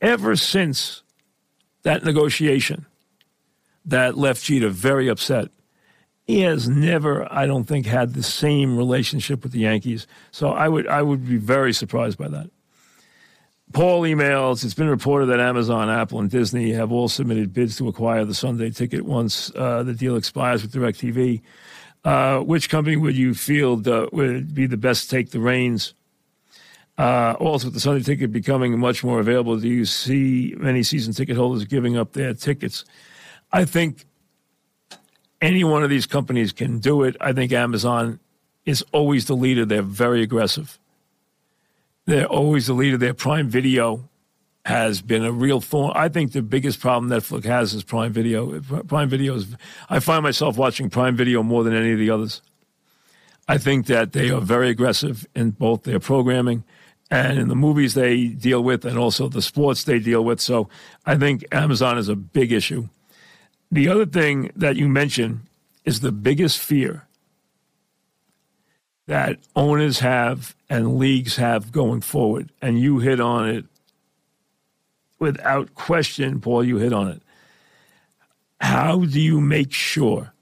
ever 0.00 0.36
since 0.36 1.02
that 1.82 2.04
negotiation 2.04 2.86
that 3.84 4.16
left 4.16 4.44
Jeter 4.44 4.68
very 4.68 5.08
upset, 5.08 5.48
he 6.24 6.40
has 6.42 6.68
never, 6.68 7.30
I 7.32 7.46
don't 7.46 7.64
think, 7.64 7.86
had 7.86 8.14
the 8.14 8.22
same 8.22 8.76
relationship 8.76 9.42
with 9.42 9.52
the 9.52 9.60
Yankees. 9.60 10.06
So 10.30 10.50
I 10.50 10.68
would, 10.68 10.86
I 10.86 11.02
would 11.02 11.26
be 11.26 11.36
very 11.36 11.72
surprised 11.72 12.16
by 12.16 12.28
that. 12.28 12.50
Paul 13.72 14.02
emails, 14.02 14.64
it's 14.64 14.74
been 14.74 14.88
reported 14.88 15.26
that 15.26 15.40
Amazon, 15.40 15.88
Apple, 15.88 16.20
and 16.20 16.30
Disney 16.30 16.72
have 16.72 16.92
all 16.92 17.08
submitted 17.08 17.52
bids 17.54 17.76
to 17.78 17.88
acquire 17.88 18.24
the 18.24 18.34
Sunday 18.34 18.70
ticket 18.70 19.04
once 19.04 19.50
uh, 19.56 19.82
the 19.82 19.94
deal 19.94 20.16
expires 20.16 20.62
with 20.62 20.72
DirecTV. 20.72 21.40
Uh, 22.04 22.40
which 22.40 22.68
company 22.68 22.96
would 22.96 23.16
you 23.16 23.32
feel 23.32 23.76
would 24.12 24.54
be 24.54 24.66
the 24.66 24.76
best 24.76 25.04
to 25.04 25.16
take 25.16 25.30
the 25.30 25.40
reins 25.40 25.94
uh, 26.98 27.34
also, 27.40 27.68
with 27.68 27.74
the 27.74 27.80
Sunday 27.80 28.02
ticket 28.02 28.32
becoming 28.32 28.78
much 28.78 29.02
more 29.02 29.18
available, 29.18 29.56
do 29.58 29.68
you 29.68 29.84
see 29.84 30.54
many 30.58 30.82
season 30.82 31.14
ticket 31.14 31.36
holders 31.36 31.64
giving 31.64 31.96
up 31.96 32.12
their 32.12 32.34
tickets? 32.34 32.84
I 33.50 33.64
think 33.64 34.04
any 35.40 35.64
one 35.64 35.82
of 35.82 35.90
these 35.90 36.06
companies 36.06 36.52
can 36.52 36.78
do 36.78 37.02
it. 37.02 37.16
I 37.20 37.32
think 37.32 37.52
Amazon 37.52 38.20
is 38.66 38.84
always 38.92 39.26
the 39.26 39.34
leader. 39.34 39.64
They're 39.64 39.82
very 39.82 40.22
aggressive. 40.22 40.78
They're 42.04 42.26
always 42.26 42.66
the 42.66 42.74
leader. 42.74 42.96
Their 42.96 43.14
Prime 43.14 43.48
Video 43.48 44.08
has 44.64 45.00
been 45.00 45.24
a 45.24 45.32
real 45.32 45.60
thorn. 45.60 45.92
I 45.96 46.08
think 46.08 46.32
the 46.32 46.42
biggest 46.42 46.78
problem 46.78 47.10
Netflix 47.10 47.44
has 47.44 47.74
is 47.74 47.82
Prime 47.82 48.12
Video. 48.12 48.60
Prime 48.60 49.08
Video 49.08 49.34
is, 49.34 49.56
I 49.88 49.98
find 49.98 50.22
myself 50.22 50.56
watching 50.56 50.90
Prime 50.90 51.16
Video 51.16 51.42
more 51.42 51.64
than 51.64 51.74
any 51.74 51.92
of 51.92 51.98
the 51.98 52.10
others. 52.10 52.42
I 53.48 53.58
think 53.58 53.86
that 53.86 54.12
they 54.12 54.30
are 54.30 54.40
very 54.40 54.68
aggressive 54.68 55.26
in 55.34 55.50
both 55.50 55.82
their 55.82 55.98
programming 55.98 56.64
and 57.12 57.38
in 57.38 57.48
the 57.48 57.54
movies 57.54 57.92
they 57.92 58.28
deal 58.28 58.64
with, 58.64 58.86
and 58.86 58.98
also 58.98 59.28
the 59.28 59.42
sports 59.42 59.84
they 59.84 59.98
deal 59.98 60.24
with. 60.24 60.40
So 60.40 60.70
I 61.04 61.14
think 61.18 61.44
Amazon 61.52 61.98
is 61.98 62.08
a 62.08 62.16
big 62.16 62.52
issue. 62.52 62.88
The 63.70 63.88
other 63.88 64.06
thing 64.06 64.50
that 64.56 64.76
you 64.76 64.88
mentioned 64.88 65.40
is 65.84 66.00
the 66.00 66.10
biggest 66.10 66.58
fear 66.58 67.06
that 69.06 69.38
owners 69.54 69.98
have 69.98 70.56
and 70.70 70.96
leagues 70.96 71.36
have 71.36 71.70
going 71.70 72.00
forward, 72.00 72.50
and 72.62 72.80
you 72.80 73.00
hit 73.00 73.20
on 73.20 73.46
it 73.46 73.66
without 75.18 75.74
question, 75.74 76.40
Paul, 76.40 76.64
you 76.64 76.78
hit 76.78 76.94
on 76.94 77.08
it. 77.08 77.22
How 78.58 79.04
do 79.04 79.20
you 79.20 79.38
make 79.38 79.72
sure, 79.72 80.32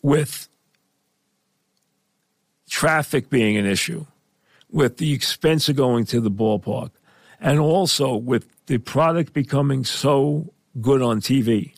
with 0.00 0.48
traffic 2.68 3.30
being 3.30 3.56
an 3.56 3.66
issue, 3.66 4.06
with 4.76 4.98
the 4.98 5.14
expense 5.14 5.70
of 5.70 5.76
going 5.76 6.04
to 6.04 6.20
the 6.20 6.30
ballpark, 6.30 6.90
and 7.40 7.58
also 7.58 8.14
with 8.14 8.44
the 8.66 8.76
product 8.76 9.32
becoming 9.32 9.82
so 9.84 10.52
good 10.82 11.00
on 11.00 11.18
TV, 11.18 11.72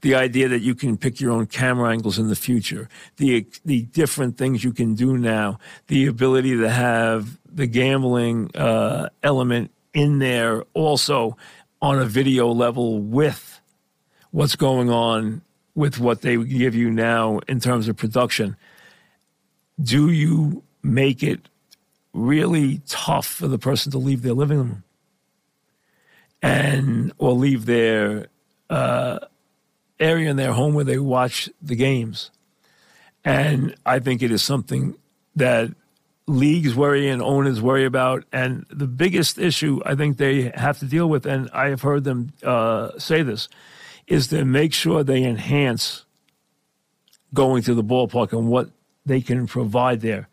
the 0.00 0.12
idea 0.12 0.48
that 0.48 0.60
you 0.60 0.74
can 0.74 0.96
pick 0.96 1.20
your 1.20 1.30
own 1.30 1.46
camera 1.46 1.92
angles 1.92 2.18
in 2.18 2.26
the 2.26 2.34
future, 2.34 2.88
the 3.18 3.46
the 3.64 3.82
different 3.82 4.36
things 4.36 4.64
you 4.64 4.72
can 4.72 4.96
do 4.96 5.16
now, 5.16 5.56
the 5.86 6.06
ability 6.06 6.56
to 6.56 6.68
have 6.68 7.38
the 7.46 7.68
gambling 7.68 8.50
uh, 8.56 9.08
element 9.22 9.70
in 9.94 10.18
there 10.18 10.64
also 10.74 11.36
on 11.80 12.00
a 12.00 12.06
video 12.06 12.48
level 12.48 12.98
with 12.98 13.60
what's 14.32 14.56
going 14.56 14.90
on 14.90 15.42
with 15.76 16.00
what 16.00 16.22
they 16.22 16.36
give 16.36 16.74
you 16.74 16.90
now 16.90 17.38
in 17.46 17.60
terms 17.60 17.86
of 17.86 17.96
production. 17.96 18.56
Do 19.80 20.10
you 20.10 20.64
make 20.82 21.22
it 21.22 21.48
really 22.18 22.80
tough 22.86 23.26
for 23.26 23.48
the 23.48 23.58
person 23.58 23.92
to 23.92 23.98
leave 23.98 24.22
their 24.22 24.32
living 24.34 24.58
room 24.58 24.84
and 26.42 27.12
or 27.18 27.32
leave 27.32 27.66
their 27.66 28.26
uh, 28.70 29.18
area 29.98 30.30
in 30.30 30.36
their 30.36 30.52
home 30.52 30.74
where 30.74 30.84
they 30.84 30.98
watch 30.98 31.48
the 31.60 31.76
games. 31.76 32.30
And 33.24 33.74
I 33.84 33.98
think 33.98 34.22
it 34.22 34.30
is 34.30 34.42
something 34.42 34.96
that 35.36 35.70
leagues 36.26 36.74
worry 36.74 37.08
and 37.08 37.22
owners 37.22 37.60
worry 37.60 37.84
about. 37.84 38.24
And 38.32 38.66
the 38.70 38.86
biggest 38.86 39.38
issue 39.38 39.80
I 39.84 39.94
think 39.94 40.16
they 40.16 40.52
have 40.54 40.78
to 40.80 40.86
deal 40.86 41.08
with, 41.08 41.26
and 41.26 41.50
I 41.52 41.68
have 41.70 41.82
heard 41.82 42.04
them 42.04 42.32
uh, 42.42 42.98
say 42.98 43.22
this, 43.22 43.48
is 44.06 44.28
to 44.28 44.44
make 44.44 44.72
sure 44.72 45.02
they 45.02 45.24
enhance 45.24 46.04
going 47.34 47.62
to 47.62 47.74
the 47.74 47.84
ballpark 47.84 48.32
and 48.32 48.48
what 48.48 48.70
they 49.04 49.20
can 49.20 49.46
provide 49.46 50.00
there. 50.00 50.28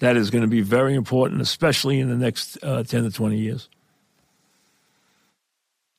That 0.00 0.16
is 0.16 0.30
going 0.30 0.42
to 0.42 0.48
be 0.48 0.60
very 0.60 0.94
important, 0.94 1.40
especially 1.40 1.98
in 1.98 2.08
the 2.08 2.16
next 2.16 2.58
uh, 2.62 2.84
10 2.84 3.04
to 3.04 3.10
20 3.10 3.38
years. 3.38 3.68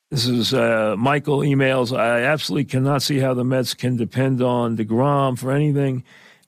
This 0.09 0.25
is 0.25 0.53
uh, 0.53 0.95
Michael 0.97 1.39
emails. 1.39 1.95
I 1.95 2.21
absolutely 2.23 2.65
cannot 2.65 3.03
see 3.03 3.19
how 3.19 3.33
the 3.35 3.43
Mets 3.43 3.75
can 3.75 3.95
depend 3.95 4.41
on 4.41 4.75
DeGrom 4.75 5.37
for 5.37 5.51
anything. 5.51 6.03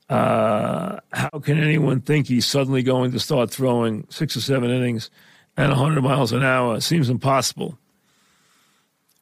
Uh, 0.10 1.00
how 1.14 1.30
can 1.40 1.60
anyone 1.62 2.02
think 2.02 2.28
he's 2.28 2.46
suddenly 2.46 2.82
going 2.82 3.12
to 3.12 3.20
start 3.20 3.52
throwing 3.52 4.08
six 4.10 4.36
or 4.36 4.42
seven 4.42 4.72
innings 4.72 5.10
at 5.58 5.70
100 5.70 6.02
miles 6.02 6.32
an 6.32 6.44
hour? 6.44 6.78
It 6.78 6.82
seems 6.82 7.10
impossible. 7.10 7.78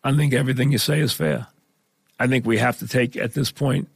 I 0.03 0.15
think 0.15 0.33
everything 0.33 0.71
you 0.71 0.77
say 0.77 0.99
is 0.99 1.11
fair. 1.11 1.47
I 2.19 2.27
think 2.27 2.45
we 2.45 2.57
have 2.57 2.79
to 2.79 2.87
take, 2.87 3.17
at 3.17 3.33
this 3.33 3.51
point, 3.51 3.89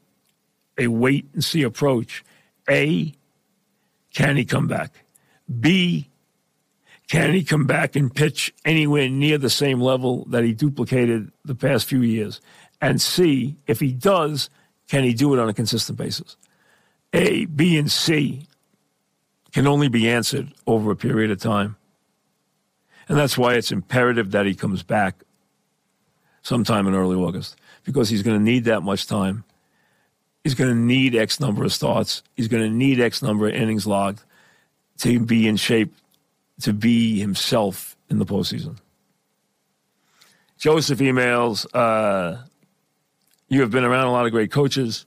a 0.77 0.87
wait 0.87 1.25
and 1.33 1.43
see 1.43 1.63
approach. 1.63 2.23
A, 2.69 3.13
can 4.13 4.37
he 4.37 4.45
come 4.45 4.67
back? 4.67 5.03
B, 5.59 6.09
can 7.09 7.33
he 7.33 7.43
come 7.43 7.65
back 7.65 7.95
and 7.95 8.13
pitch 8.13 8.53
anywhere 8.63 9.09
near 9.09 9.37
the 9.37 9.49
same 9.49 9.81
level 9.81 10.25
that 10.29 10.43
he 10.43 10.53
duplicated 10.53 11.31
the 11.43 11.55
past 11.55 11.85
few 11.85 12.01
years? 12.01 12.39
And 12.81 13.01
C, 13.01 13.55
if 13.67 13.79
he 13.79 13.91
does, 13.91 14.49
can 14.87 15.03
he 15.03 15.13
do 15.13 15.33
it 15.33 15.39
on 15.39 15.49
a 15.49 15.53
consistent 15.53 15.97
basis? 15.97 16.37
A, 17.13 17.45
B, 17.45 17.77
and 17.77 17.91
C 17.91 18.47
can 19.51 19.67
only 19.67 19.87
be 19.87 20.09
answered 20.09 20.51
over 20.65 20.91
a 20.91 20.95
period 20.95 21.29
of 21.31 21.39
time. 21.39 21.75
And 23.07 23.17
that's 23.17 23.37
why 23.37 23.53
it's 23.53 23.71
imperative 23.71 24.31
that 24.31 24.45
he 24.45 24.55
comes 24.55 24.81
back 24.81 25.23
sometime 26.41 26.87
in 26.87 26.95
early 26.95 27.15
August 27.15 27.55
because 27.83 28.09
he's 28.09 28.23
going 28.23 28.37
to 28.37 28.43
need 28.43 28.65
that 28.65 28.81
much 28.81 29.07
time. 29.07 29.43
He's 30.43 30.55
going 30.55 30.69
to 30.69 30.75
need 30.75 31.15
X 31.15 31.39
number 31.39 31.63
of 31.63 31.71
starts. 31.71 32.21
He's 32.35 32.47
going 32.47 32.63
to 32.63 32.69
need 32.69 32.99
X 32.99 33.21
number 33.21 33.47
of 33.47 33.53
innings 33.53 33.87
logged 33.87 34.23
to 34.99 35.19
be 35.19 35.47
in 35.47 35.55
shape 35.55 35.93
to 36.61 36.73
be 36.73 37.19
himself 37.19 37.95
in 38.09 38.19
the 38.19 38.25
postseason. 38.25 38.77
Joseph 40.57 40.99
emails, 40.99 41.65
uh, 41.73 42.43
you 43.49 43.61
have 43.61 43.71
been 43.71 43.83
around 43.83 44.07
a 44.07 44.11
lot 44.11 44.25
of 44.25 44.31
great 44.31 44.51
coaches. 44.51 45.05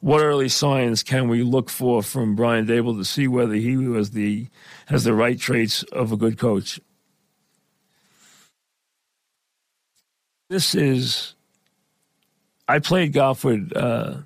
What 0.00 0.22
early 0.22 0.48
signs 0.48 1.02
can 1.02 1.28
we 1.28 1.42
look 1.42 1.70
for 1.70 2.02
from 2.02 2.36
Brian 2.36 2.66
Daboll 2.66 2.98
to 2.98 3.04
see 3.04 3.26
whether 3.26 3.54
he 3.54 3.72
has 3.94 4.10
the 4.10 4.48
has 4.86 5.04
the 5.04 5.14
right 5.14 5.38
traits 5.38 5.82
of 5.84 6.12
a 6.12 6.16
good 6.16 6.38
coach? 6.38 6.78
This 10.48 10.74
is. 10.74 11.34
I 12.68 12.78
played 12.80 13.12
golf 13.12 13.44
with 13.44 13.72
uh, 13.74 14.18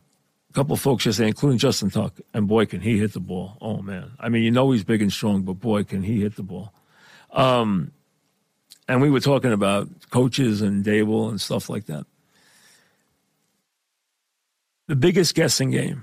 a 0.50 0.52
couple 0.52 0.76
folks 0.76 1.06
yesterday, 1.06 1.28
including 1.28 1.58
Justin 1.58 1.90
Tuck, 1.90 2.14
and 2.34 2.48
boy, 2.48 2.66
can 2.66 2.80
he 2.80 2.98
hit 2.98 3.12
the 3.12 3.20
ball. 3.20 3.56
Oh, 3.60 3.82
man. 3.82 4.10
I 4.18 4.28
mean, 4.28 4.42
you 4.42 4.50
know 4.50 4.72
he's 4.72 4.84
big 4.84 5.00
and 5.00 5.12
strong, 5.12 5.42
but 5.42 5.54
boy, 5.54 5.84
can 5.84 6.02
he 6.02 6.22
hit 6.22 6.36
the 6.36 6.42
ball. 6.42 6.72
Um, 7.32 7.92
and 8.88 9.00
we 9.00 9.10
were 9.10 9.20
talking 9.20 9.52
about 9.52 9.88
coaches 10.10 10.60
and 10.60 10.84
Daboll 10.84 11.30
and 11.30 11.40
stuff 11.40 11.70
like 11.70 11.86
that. 11.86 12.04
The 14.88 14.96
biggest 14.96 15.36
guessing 15.36 15.70
game 15.70 16.02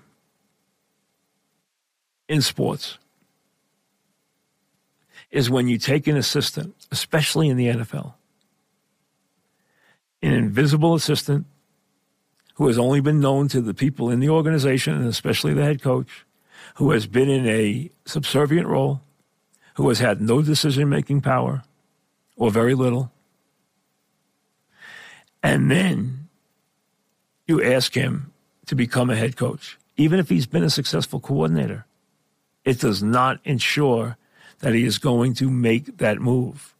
in 2.29 2.41
sports 2.41 2.97
is 5.29 5.49
when 5.49 5.67
you 5.67 5.77
take 5.77 6.07
an 6.07 6.15
assistant, 6.15 6.73
especially 6.89 7.49
in 7.49 7.57
the 7.57 7.67
NFL, 7.67 8.13
an 10.21 10.31
invisible 10.31 10.95
assistant 10.95 11.45
who 12.57 12.65
has 12.67 12.79
only 12.79 12.99
been 12.99 13.19
known 13.19 13.47
to 13.47 13.61
the 13.61 13.73
people 13.73 14.09
in 14.09 14.19
the 14.19 14.29
organization 14.29 14.95
and 14.95 15.07
especially 15.07 15.53
the 15.53 15.63
head 15.63 15.79
coach, 15.79 16.25
who 16.75 16.89
has 16.89 17.05
been 17.05 17.29
in 17.29 17.45
a 17.45 17.89
subservient 18.05 18.65
role, 18.65 18.99
who 19.75 19.87
has 19.89 19.99
had 19.99 20.19
no 20.19 20.41
decision 20.41 20.89
making 20.89 21.21
power 21.21 21.61
or 22.35 22.49
very 22.49 22.73
little. 22.73 23.11
And 25.43 25.69
then 25.69 26.29
you 27.45 27.63
ask 27.63 27.93
him 27.93 28.33
to 28.65 28.73
become 28.73 29.11
a 29.11 29.15
head 29.15 29.37
coach, 29.37 29.77
even 29.95 30.19
if 30.19 30.27
he's 30.27 30.47
been 30.47 30.63
a 30.63 30.69
successful 30.71 31.19
coordinator. 31.19 31.85
It 32.65 32.79
does 32.79 33.03
not 33.03 33.39
ensure 33.43 34.17
that 34.59 34.73
he 34.73 34.83
is 34.83 34.97
going 34.97 35.35
to 35.35 35.51
make 35.51 35.97
that 35.97 36.19
move. 36.19 36.73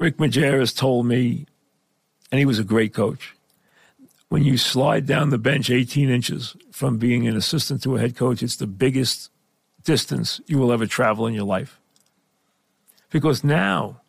Rick 0.00 0.16
Majerus 0.16 0.76
told 0.76 1.06
me, 1.06 1.46
and 2.32 2.40
he 2.40 2.44
was 2.44 2.58
a 2.58 2.64
great 2.64 2.92
coach 2.92 3.36
when 4.32 4.44
you 4.44 4.56
slide 4.56 5.04
down 5.04 5.28
the 5.28 5.36
bench 5.36 5.68
18 5.68 6.08
inches 6.08 6.56
from 6.70 6.96
being 6.96 7.28
an 7.28 7.36
assistant 7.36 7.82
to 7.82 7.96
a 7.96 8.00
head 8.00 8.16
coach, 8.16 8.42
it's 8.42 8.56
the 8.56 8.66
biggest 8.66 9.30
distance 9.84 10.40
you 10.46 10.56
will 10.56 10.72
ever 10.72 10.86
travel 10.86 11.26
in 11.26 11.34
your 11.34 11.44
life. 11.44 11.78
Because 13.10 13.44
now 13.44 14.00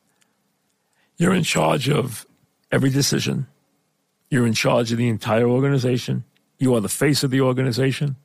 you're 1.18 1.34
in 1.34 1.44
charge 1.44 1.90
of 1.90 2.26
every 2.72 2.90
decision, 2.90 3.48
you're 4.30 4.48
in 4.48 4.54
charge 4.54 4.94
of 4.94 4.98
the 4.98 5.10
entire 5.10 5.46
organization, 5.46 6.24
you 6.58 6.74
are 6.74 6.80
the 6.80 6.88
face 6.88 7.26
of 7.26 7.30
the 7.30 7.42
organization. 7.42 8.16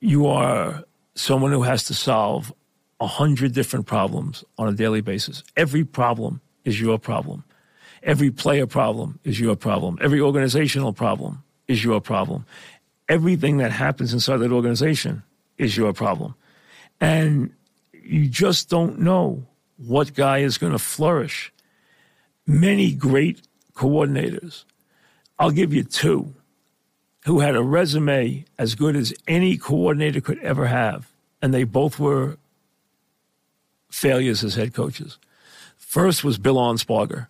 You 0.00 0.26
are 0.26 0.86
someone 1.14 1.52
who 1.52 1.64
has 1.64 1.84
to 1.84 1.92
solve 1.92 2.50
a 2.98 3.06
hundred 3.06 3.52
different 3.52 3.84
problems 3.84 4.42
on 4.56 4.68
a 4.68 4.72
daily 4.72 5.02
basis. 5.02 5.44
Every 5.54 5.84
problem 5.84 6.40
is 6.64 6.80
your 6.80 6.98
problem. 6.98 7.44
Every 8.06 8.30
player 8.30 8.66
problem 8.66 9.18
is 9.24 9.40
your 9.40 9.56
problem. 9.56 9.98
Every 10.00 10.20
organizational 10.20 10.92
problem 10.92 11.42
is 11.66 11.82
your 11.82 12.00
problem. 12.00 12.46
Everything 13.08 13.58
that 13.58 13.72
happens 13.72 14.14
inside 14.14 14.38
that 14.38 14.52
organization 14.52 15.24
is 15.58 15.76
your 15.76 15.92
problem. 15.92 16.36
And 17.00 17.52
you 17.92 18.28
just 18.28 18.70
don't 18.70 19.00
know 19.00 19.44
what 19.76 20.14
guy 20.14 20.38
is 20.38 20.56
going 20.56 20.72
to 20.72 20.78
flourish. 20.78 21.52
Many 22.46 22.92
great 22.92 23.42
coordinators, 23.74 24.64
I'll 25.38 25.50
give 25.50 25.74
you 25.74 25.82
two, 25.82 26.32
who 27.24 27.40
had 27.40 27.56
a 27.56 27.62
resume 27.62 28.44
as 28.56 28.76
good 28.76 28.94
as 28.94 29.12
any 29.26 29.56
coordinator 29.56 30.20
could 30.20 30.38
ever 30.38 30.66
have, 30.66 31.10
and 31.42 31.52
they 31.52 31.64
both 31.64 31.98
were 31.98 32.38
failures 33.90 34.44
as 34.44 34.54
head 34.54 34.72
coaches. 34.74 35.18
First 35.76 36.22
was 36.22 36.38
Bill 36.38 36.56
Arnsparger. 36.56 37.26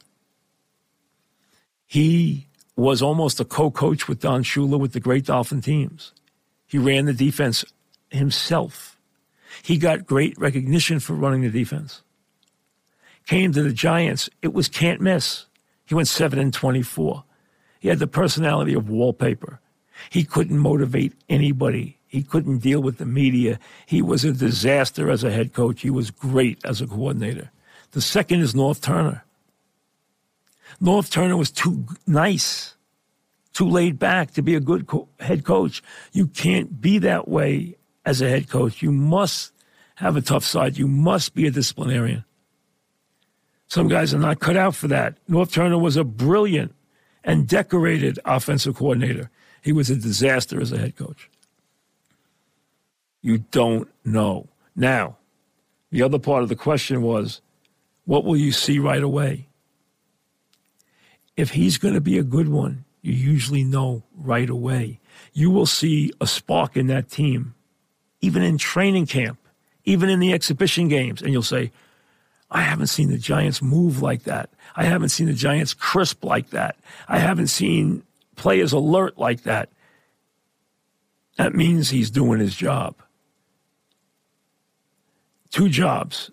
He 1.87 2.47
was 2.77 3.01
almost 3.01 3.41
a 3.41 3.45
co-coach 3.45 4.09
with 4.09 4.21
Don 4.21 4.43
Shula 4.43 4.79
with 4.79 4.93
the 4.93 5.01
great 5.01 5.25
Dolphin 5.27 5.61
teams. 5.61 6.13
He 6.67 6.79
ran 6.79 7.07
the 7.07 7.13
defense 7.13 7.65
himself. 8.11 8.99
He 9.63 9.79
got 9.79 10.07
great 10.07 10.37
recognition 10.39 11.01
for 11.01 11.15
running 11.15 11.43
the 11.43 11.51
defense. 11.51 12.03
Came 13.27 13.53
to 13.53 13.63
the 13.63 13.73
Giants, 13.73 14.29
it 14.43 14.53
was 14.53 14.69
can't 14.69 15.01
miss. 15.01 15.47
He 15.87 15.95
went 15.95 16.09
7 16.09 16.39
and 16.39 16.53
24. 16.53 17.25
He 17.81 17.89
had 17.89 17.99
the 17.99 18.07
personality 18.07 18.75
of 18.75 18.89
wallpaper. 18.89 19.61
He 20.11 20.25
couldn't 20.25 20.59
motivate 20.59 21.15
anybody. 21.29 21.99
He 22.07 22.23
couldn't 22.23 22.59
deal 22.59 22.81
with 22.81 22.99
the 22.99 23.07
media. 23.07 23.59
He 23.87 24.03
was 24.03 24.25
a 24.25 24.33
disaster 24.33 25.11
as 25.11 25.25
a 25.25 25.31
head 25.31 25.53
coach. 25.53 25.83
He 25.83 25.91
was 25.91 26.11
great 26.11 26.59
as 26.65 26.81
a 26.81 26.87
coordinator. 26.87 27.51
The 27.93 28.01
second 28.01 28.41
is 28.41 28.55
Norv 28.55 28.81
Turner. 28.81 29.25
Norv 30.83 31.11
Turner 31.11 31.37
was 31.37 31.51
too 31.51 31.87
nice, 32.07 32.77
too 33.53 33.69
laid 33.69 33.99
back 33.99 34.33
to 34.33 34.43
be 34.43 34.55
a 34.55 34.61
good 34.61 34.87
co- 34.87 35.09
head 35.21 35.45
coach. 35.45 35.83
You 36.13 36.27
can't 36.27 36.81
be 36.81 36.99
that 36.99 37.29
way 37.29 37.77
as 38.05 38.21
a 38.21 38.29
head 38.29 38.49
coach. 38.49 38.83
You 38.83 38.93
must 38.93 39.53
have 39.97 40.17
a 40.17 40.21
tough 40.21 40.45
side. 40.45 40.77
You 40.77 40.87
must 40.87 41.35
be 41.35 41.47
a 41.47 41.51
disciplinarian. 41.51 42.25
Some 43.69 43.89
guys 43.89 44.15
are 44.15 44.19
not 44.19 44.41
cut 44.41 44.57
out 44.57 44.75
for 44.75 44.89
that. 44.89 45.19
Norv 45.29 45.51
Turner 45.51 45.79
was 45.79 45.97
a 45.97 46.05
brilliant 46.05 46.75
and 47.25 47.49
decorated 47.49 48.19
offensive 48.25 48.77
coordinator. 48.77 49.31
He 49.61 49.73
was 49.73 49.91
a 49.91 49.97
disaster 49.97 50.61
as 50.61 50.71
a 50.71 50.79
head 50.79 50.97
coach. 50.97 51.29
You 53.23 53.39
don't 53.39 53.89
know. 54.05 54.49
Now, 54.77 55.17
the 55.91 56.03
other 56.03 56.21
part 56.21 56.45
of 56.45 56.49
the 56.49 56.55
question 56.55 57.03
was 57.03 57.41
what 58.05 58.25
will 58.25 58.37
you 58.37 58.53
see 58.53 58.79
right 58.79 59.03
away? 59.03 59.49
If 61.37 61.51
he's 61.51 61.79
going 61.79 61.95
to 61.95 62.01
be 62.01 62.19
a 62.19 62.23
good 62.23 62.49
one, 62.49 62.85
you 63.03 63.13
usually 63.13 63.63
know 63.63 64.03
right 64.15 64.49
away. 64.49 65.01
You 65.33 65.51
will 65.51 65.67
see 65.67 66.13
a 66.21 66.27
spark 66.27 66.77
in 66.77 66.87
that 66.89 67.11
team, 67.11 67.55
even 68.21 68.43
in 68.43 68.59
training 68.59 69.07
camp, 69.07 69.39
even 69.85 70.09
in 70.09 70.19
the 70.19 70.33
exhibition 70.33 70.89
games, 70.89 71.23
and 71.23 71.33
you'll 71.33 71.43
say, 71.43 71.71
I 72.51 72.63
haven't 72.63 72.89
seen 72.89 73.11
the 73.11 73.19
Giants 73.19 73.61
move 73.61 74.03
like 74.03 74.25
that. 74.25 74.51
I 74.77 74.85
haven't 74.85 75.11
seen 75.11 75.27
the 75.27 75.33
Giants 75.33 75.75
crisp 75.75 76.25
like 76.25 76.51
that. 76.51 76.77
I 77.09 77.19
haven't 77.19 77.49
seen 77.49 78.03
players 78.37 78.73
alert 78.73 79.19
like 79.19 79.43
that. 79.43 79.69
That 81.37 81.55
means 81.55 81.91
he's 81.91 82.11
doing 82.11 82.41
his 82.41 82.55
job. 82.55 82.95
Two 85.51 85.69
jobs 85.69 86.31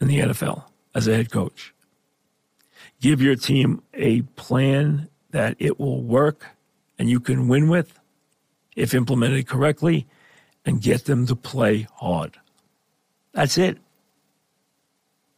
in 0.00 0.08
the 0.08 0.20
NFL 0.20 0.64
as 0.94 1.06
a 1.06 1.14
head 1.14 1.30
coach. 1.30 1.74
Give 3.06 3.22
your 3.22 3.36
team 3.36 3.84
a 3.94 4.22
plan 4.22 5.08
that 5.30 5.54
it 5.60 5.78
will 5.78 6.02
work 6.02 6.44
and 6.98 7.08
you 7.08 7.20
can 7.20 7.46
win 7.46 7.68
with 7.68 8.00
if 8.74 8.94
implemented 8.94 9.46
correctly 9.46 10.08
and 10.64 10.82
get 10.82 11.04
them 11.04 11.24
to 11.28 11.36
play 11.36 11.86
hard. 11.94 12.36
That's 13.32 13.58
it. 13.58 13.78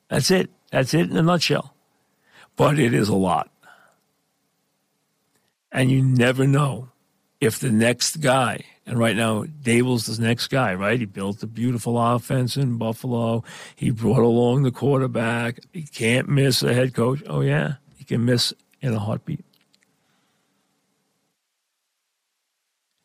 That's 0.09 0.31
it. 0.31 0.48
That's 0.70 0.94
it 0.94 1.11
in 1.11 1.16
a 1.18 1.20
nutshell. 1.20 1.74
But 2.57 2.78
it 2.78 2.94
is 2.94 3.11
a 3.11 3.14
lot. 3.14 3.50
And 5.70 5.90
you 5.90 6.00
never 6.00 6.46
know 6.46 6.88
if 7.40 7.59
the 7.61 7.70
next 7.70 8.16
guy, 8.16 8.64
and 8.87 8.98
right 8.98 9.16
now 9.16 9.44
Daboll's 9.44 10.07
the 10.07 10.22
next 10.22 10.48
guy, 10.48 10.74
right? 10.74 10.98
He 10.98 11.07
built 11.07 11.42
a 11.42 11.46
beautiful 11.46 12.01
offense 12.01 12.57
in 12.57 12.79
Buffalo. 12.79 13.44
He 13.77 13.90
brought 13.90 14.22
along 14.22 14.62
the 14.62 14.70
quarterback. 14.70 15.61
He 15.72 15.83
can't 15.83 16.29
miss 16.29 16.62
a 16.62 16.74
head 16.74 16.94
coach. 16.94 17.22
Oh 17.27 17.40
yeah, 17.40 17.74
he 17.96 18.05
can 18.05 18.24
miss 18.24 18.53
in 18.81 18.94
a 18.94 18.98
heartbeat. 18.98 19.44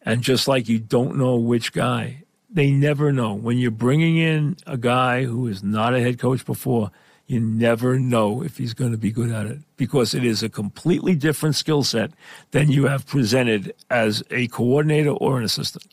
And 0.01 0.21
just 0.21 0.47
like 0.47 0.67
you 0.67 0.79
don't 0.79 1.15
know 1.15 1.37
which 1.37 1.71
guy, 1.71 2.23
they 2.49 2.71
never 2.71 3.11
know. 3.11 3.33
When 3.33 3.57
you're 3.57 3.71
bringing 3.71 4.17
in 4.17 4.57
a 4.67 4.77
guy 4.77 5.23
who 5.23 5.47
is 5.47 5.63
not 5.63 5.93
a 5.93 6.01
head 6.01 6.19
coach 6.19 6.45
before, 6.45 6.91
you 7.27 7.39
never 7.39 7.97
know 7.97 8.43
if 8.43 8.57
he's 8.57 8.73
going 8.73 8.91
to 8.91 8.97
be 8.97 9.11
good 9.11 9.31
at 9.31 9.45
it 9.45 9.59
because 9.77 10.13
it 10.13 10.25
is 10.25 10.43
a 10.43 10.49
completely 10.49 11.15
different 11.15 11.55
skill 11.55 11.83
set 11.83 12.11
than 12.51 12.69
you 12.69 12.85
have 12.85 13.07
presented 13.07 13.73
as 13.89 14.23
a 14.29 14.47
coordinator 14.47 15.11
or 15.11 15.37
an 15.37 15.43
assistant. 15.45 15.85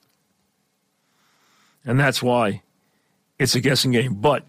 And 1.85 1.99
that's 1.99 2.23
why 2.23 2.63
it's 3.39 3.55
a 3.55 3.61
guessing 3.61 3.93
game. 3.93 4.15
But 4.15 4.45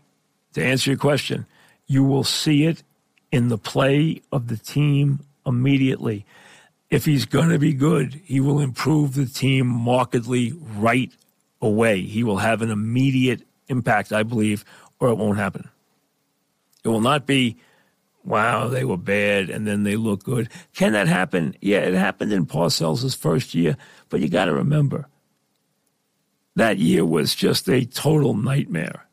to 0.54 0.63
answer 0.63 0.89
your 0.89 0.98
question, 1.00 1.46
you 1.88 2.04
will 2.04 2.24
see 2.24 2.65
it 2.65 2.84
in 3.32 3.48
the 3.48 3.58
play 3.58 4.22
of 4.32 4.48
the 4.48 4.58
team 4.58 5.20
immediately. 5.46 6.26
If 6.89 7.06
he's 7.06 7.26
going 7.26 7.50
to 7.50 7.60
be 7.60 7.74
good, 7.74 8.20
he 8.26 8.41
will 8.41 8.60
improve 8.60 9.13
the 9.13 9.26
team 9.26 9.67
markedly 9.67 10.54
right 10.76 11.12
away. 11.62 12.02
He 12.02 12.24
will 12.24 12.38
have 12.38 12.62
an 12.62 12.70
immediate 12.70 13.41
impact, 13.70 14.12
I 14.12 14.24
believe, 14.24 14.65
or 15.00 15.10
it 15.10 15.15
won't 15.15 15.38
happen. 15.38 15.70
It 16.84 16.89
will 16.89 17.02
not 17.02 17.26
be, 17.26 17.58
wow, 18.24 18.67
they 18.67 18.84
were 18.84 18.98
bad 18.98 19.50
and 19.50 19.67
then 19.67 19.84
they 19.84 19.96
look 19.96 20.24
good. 20.24 20.50
Can 20.74 20.94
that 20.94 21.08
happen? 21.08 21.56
Yeah, 21.62 21.80
it 21.80 21.94
happened 21.94 22.34
in 22.34 22.46
Parcells' 22.46 23.15
first 23.15 23.54
year, 23.54 23.78
but 24.10 24.20
you 24.20 24.30
got 24.30 24.46
to 24.46 24.54
remember 24.54 25.08
that 26.56 26.78
year 26.78 27.06
was 27.06 27.36
just 27.36 27.70
a 27.70 27.86
total 27.86 28.34
nightmare. 28.34 29.08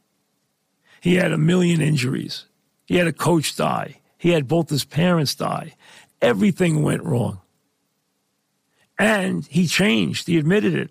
He 1.00 1.14
had 1.14 1.32
a 1.32 1.38
million 1.38 1.80
injuries. 1.80 2.46
He 2.86 2.96
had 2.96 3.06
a 3.06 3.12
coach 3.12 3.56
die. 3.56 4.00
He 4.16 4.30
had 4.30 4.48
both 4.48 4.70
his 4.70 4.84
parents 4.84 5.34
die. 5.34 5.76
Everything 6.20 6.82
went 6.82 7.04
wrong. 7.04 7.40
And 8.98 9.46
he 9.46 9.68
changed. 9.68 10.26
He 10.26 10.38
admitted 10.38 10.74
it. 10.74 10.90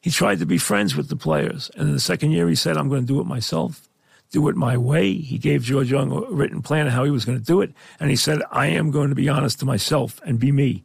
He 0.00 0.10
tried 0.10 0.38
to 0.38 0.46
be 0.46 0.58
friends 0.58 0.94
with 0.94 1.08
the 1.08 1.16
players. 1.16 1.68
And 1.74 1.88
in 1.88 1.94
the 1.94 2.00
second 2.00 2.30
year, 2.30 2.48
he 2.48 2.54
said, 2.54 2.76
I'm 2.76 2.88
going 2.88 3.00
to 3.00 3.12
do 3.12 3.20
it 3.20 3.26
myself 3.26 3.85
do 4.30 4.48
it 4.48 4.56
my 4.56 4.76
way. 4.76 5.14
He 5.14 5.38
gave 5.38 5.62
George 5.62 5.90
Young 5.90 6.12
a 6.12 6.20
written 6.30 6.62
plan 6.62 6.86
of 6.86 6.92
how 6.92 7.04
he 7.04 7.10
was 7.10 7.24
going 7.24 7.38
to 7.38 7.44
do 7.44 7.60
it. 7.60 7.72
And 8.00 8.10
he 8.10 8.16
said, 8.16 8.42
I 8.50 8.68
am 8.68 8.90
going 8.90 9.08
to 9.08 9.14
be 9.14 9.28
honest 9.28 9.60
to 9.60 9.66
myself 9.66 10.20
and 10.24 10.38
be 10.38 10.52
me. 10.52 10.84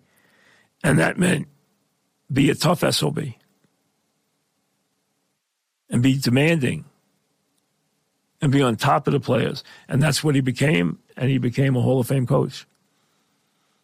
And 0.83 0.99
that 0.99 1.17
meant 1.17 1.47
be 2.31 2.49
a 2.49 2.55
tough 2.55 2.79
SOB 2.93 3.19
and 5.89 6.01
be 6.01 6.17
demanding 6.17 6.85
and 8.41 8.51
be 8.51 8.61
on 8.61 8.75
top 8.75 9.07
of 9.07 9.13
the 9.13 9.19
players. 9.19 9.63
And 9.87 10.01
that's 10.01 10.23
what 10.23 10.35
he 10.35 10.41
became. 10.41 10.99
And 11.17 11.29
he 11.29 11.37
became 11.37 11.75
a 11.75 11.81
Hall 11.81 11.99
of 11.99 12.07
Fame 12.07 12.25
coach. 12.25 12.65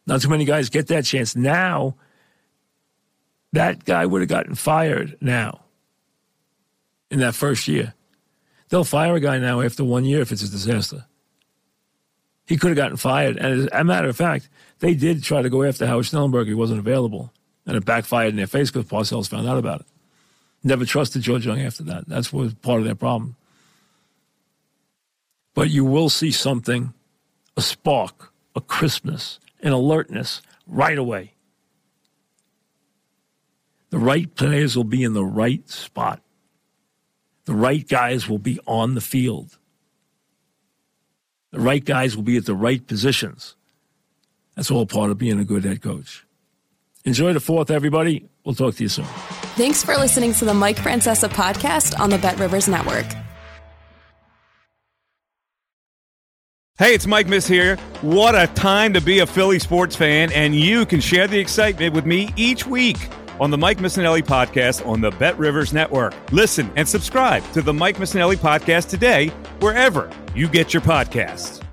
Not 0.06 0.22
too 0.22 0.30
many 0.30 0.46
guys 0.46 0.70
get 0.70 0.88
that 0.88 1.04
chance. 1.06 1.36
Now, 1.36 1.96
that 3.54 3.84
guy 3.84 4.06
would 4.06 4.22
have 4.22 4.30
gotten 4.30 4.56
fired 4.56 5.18
now 5.20 5.62
in 7.12 7.20
that 7.20 7.36
first 7.36 7.68
year. 7.68 7.94
They'll 8.70 8.84
fire 8.84 9.16
a 9.16 9.20
guy 9.20 9.40
now 9.40 9.62
after 9.62 9.84
one 9.84 10.06
year 10.06 10.22
if 10.22 10.32
it's 10.32 10.44
a 10.44 10.50
disaster. 10.50 11.06
He 12.46 12.58
could 12.58 12.70
have 12.70 12.78
gotten 12.78 12.98
fired. 12.98 13.38
And 13.38 13.64
as 13.64 13.70
a 13.72 13.84
matter 13.84 14.08
of 14.08 14.16
fact, 14.16 14.50
they 14.80 14.94
did 14.94 15.24
try 15.24 15.42
to 15.42 15.50
go 15.50 15.64
after 15.64 15.86
Howard 15.86 16.06
Schnellenberger. 16.06 16.48
He 16.48 16.54
wasn't 16.54 16.80
available. 16.80 17.34
And 17.66 17.76
it 17.76 17.86
backfired 17.86 18.30
in 18.30 18.38
their 18.38 18.48
face 18.48 18.72
because 18.72 18.90
Parcells 18.90 19.28
found 19.28 19.48
out 19.48 19.58
about 19.58 19.82
it. 19.82 19.86
Never 20.64 20.86
trusted 20.86 21.22
George 21.22 21.46
Young 21.46 21.62
after 21.62 21.84
that. 21.84 22.08
That's 22.08 22.32
was 22.32 22.54
part 22.54 22.80
of 22.80 22.86
their 22.86 22.96
problem. 22.96 23.36
But 25.54 25.70
you 25.70 25.84
will 25.84 26.10
see 26.10 26.32
something, 26.32 26.94
a 27.56 27.62
spark, 27.62 28.32
a 28.56 28.62
crispness, 28.62 29.40
an 29.62 29.72
alertness 29.72 30.42
right 30.66 30.98
away. 30.98 31.34
The 33.90 33.98
right 33.98 34.34
players 34.36 34.76
will 34.76 34.84
be 34.84 35.04
in 35.04 35.14
the 35.14 35.26
right 35.26 35.68
spot. 35.70 36.22
The 37.48 37.56
right 37.56 37.88
guys 37.88 38.28
will 38.28 38.40
be 38.40 38.60
on 38.68 38.94
the 38.94 39.00
field. 39.00 39.58
The 41.54 41.62
right 41.62 41.84
guys 41.84 42.14
will 42.14 42.24
be 42.24 42.36
at 42.36 42.46
the 42.46 42.54
right 42.54 42.86
positions. 42.86 43.56
That's 44.58 44.70
all 44.70 44.86
part 44.86 45.12
of 45.12 45.18
being 45.18 45.40
a 45.40 45.46
good 45.46 45.64
head 45.64 45.82
coach. 45.82 46.26
Enjoy 47.06 47.32
the 47.32 47.40
fourth, 47.40 47.72
everybody. 47.72 48.28
We'll 48.44 48.54
talk 48.54 48.76
to 48.76 48.84
you 48.84 48.90
soon. 48.90 49.06
Thanks 49.56 49.82
for 49.82 49.96
listening 49.96 50.34
to 50.34 50.46
the 50.46 50.54
Mike 50.54 50.76
Francesa 50.76 51.30
podcast 51.30 51.98
on 51.98 52.10
the 52.10 52.18
BetRivers 52.18 52.68
Network. 52.68 53.06
Hey, 56.78 56.94
it's 56.94 57.08
Mike 57.08 57.28
Miss 57.28 57.48
here. 57.48 57.78
What 58.02 58.36
a 58.36 58.48
time 58.56 58.92
to 58.92 59.00
be 59.00 59.20
a 59.20 59.26
Philly 59.26 59.60
sports 59.60 59.96
fan, 59.96 60.34
and 60.34 60.54
you 60.54 60.86
can 60.86 61.00
share 61.00 61.28
the 61.28 61.40
excitement 61.40 61.96
with 61.96 62.06
me 62.06 62.30
each 62.36 62.68
week 62.68 62.98
on 63.40 63.52
the 63.52 63.58
Mike 63.58 63.80
Missanelli 63.80 64.22
podcast 64.22 64.86
on 64.88 65.02
the 65.02 65.12
BetRivers 65.12 65.74
Network. 65.74 66.14
Listen 66.32 66.72
and 66.76 66.88
subscribe 66.88 67.44
to 67.54 67.62
the 67.62 67.74
Mike 67.74 67.98
Missanelli 67.98 68.38
podcast 68.38 68.90
today, 68.90 69.28
wherever 69.60 70.10
you 70.36 70.48
get 70.48 70.74
your 70.74 70.82
podcasts. 70.82 71.67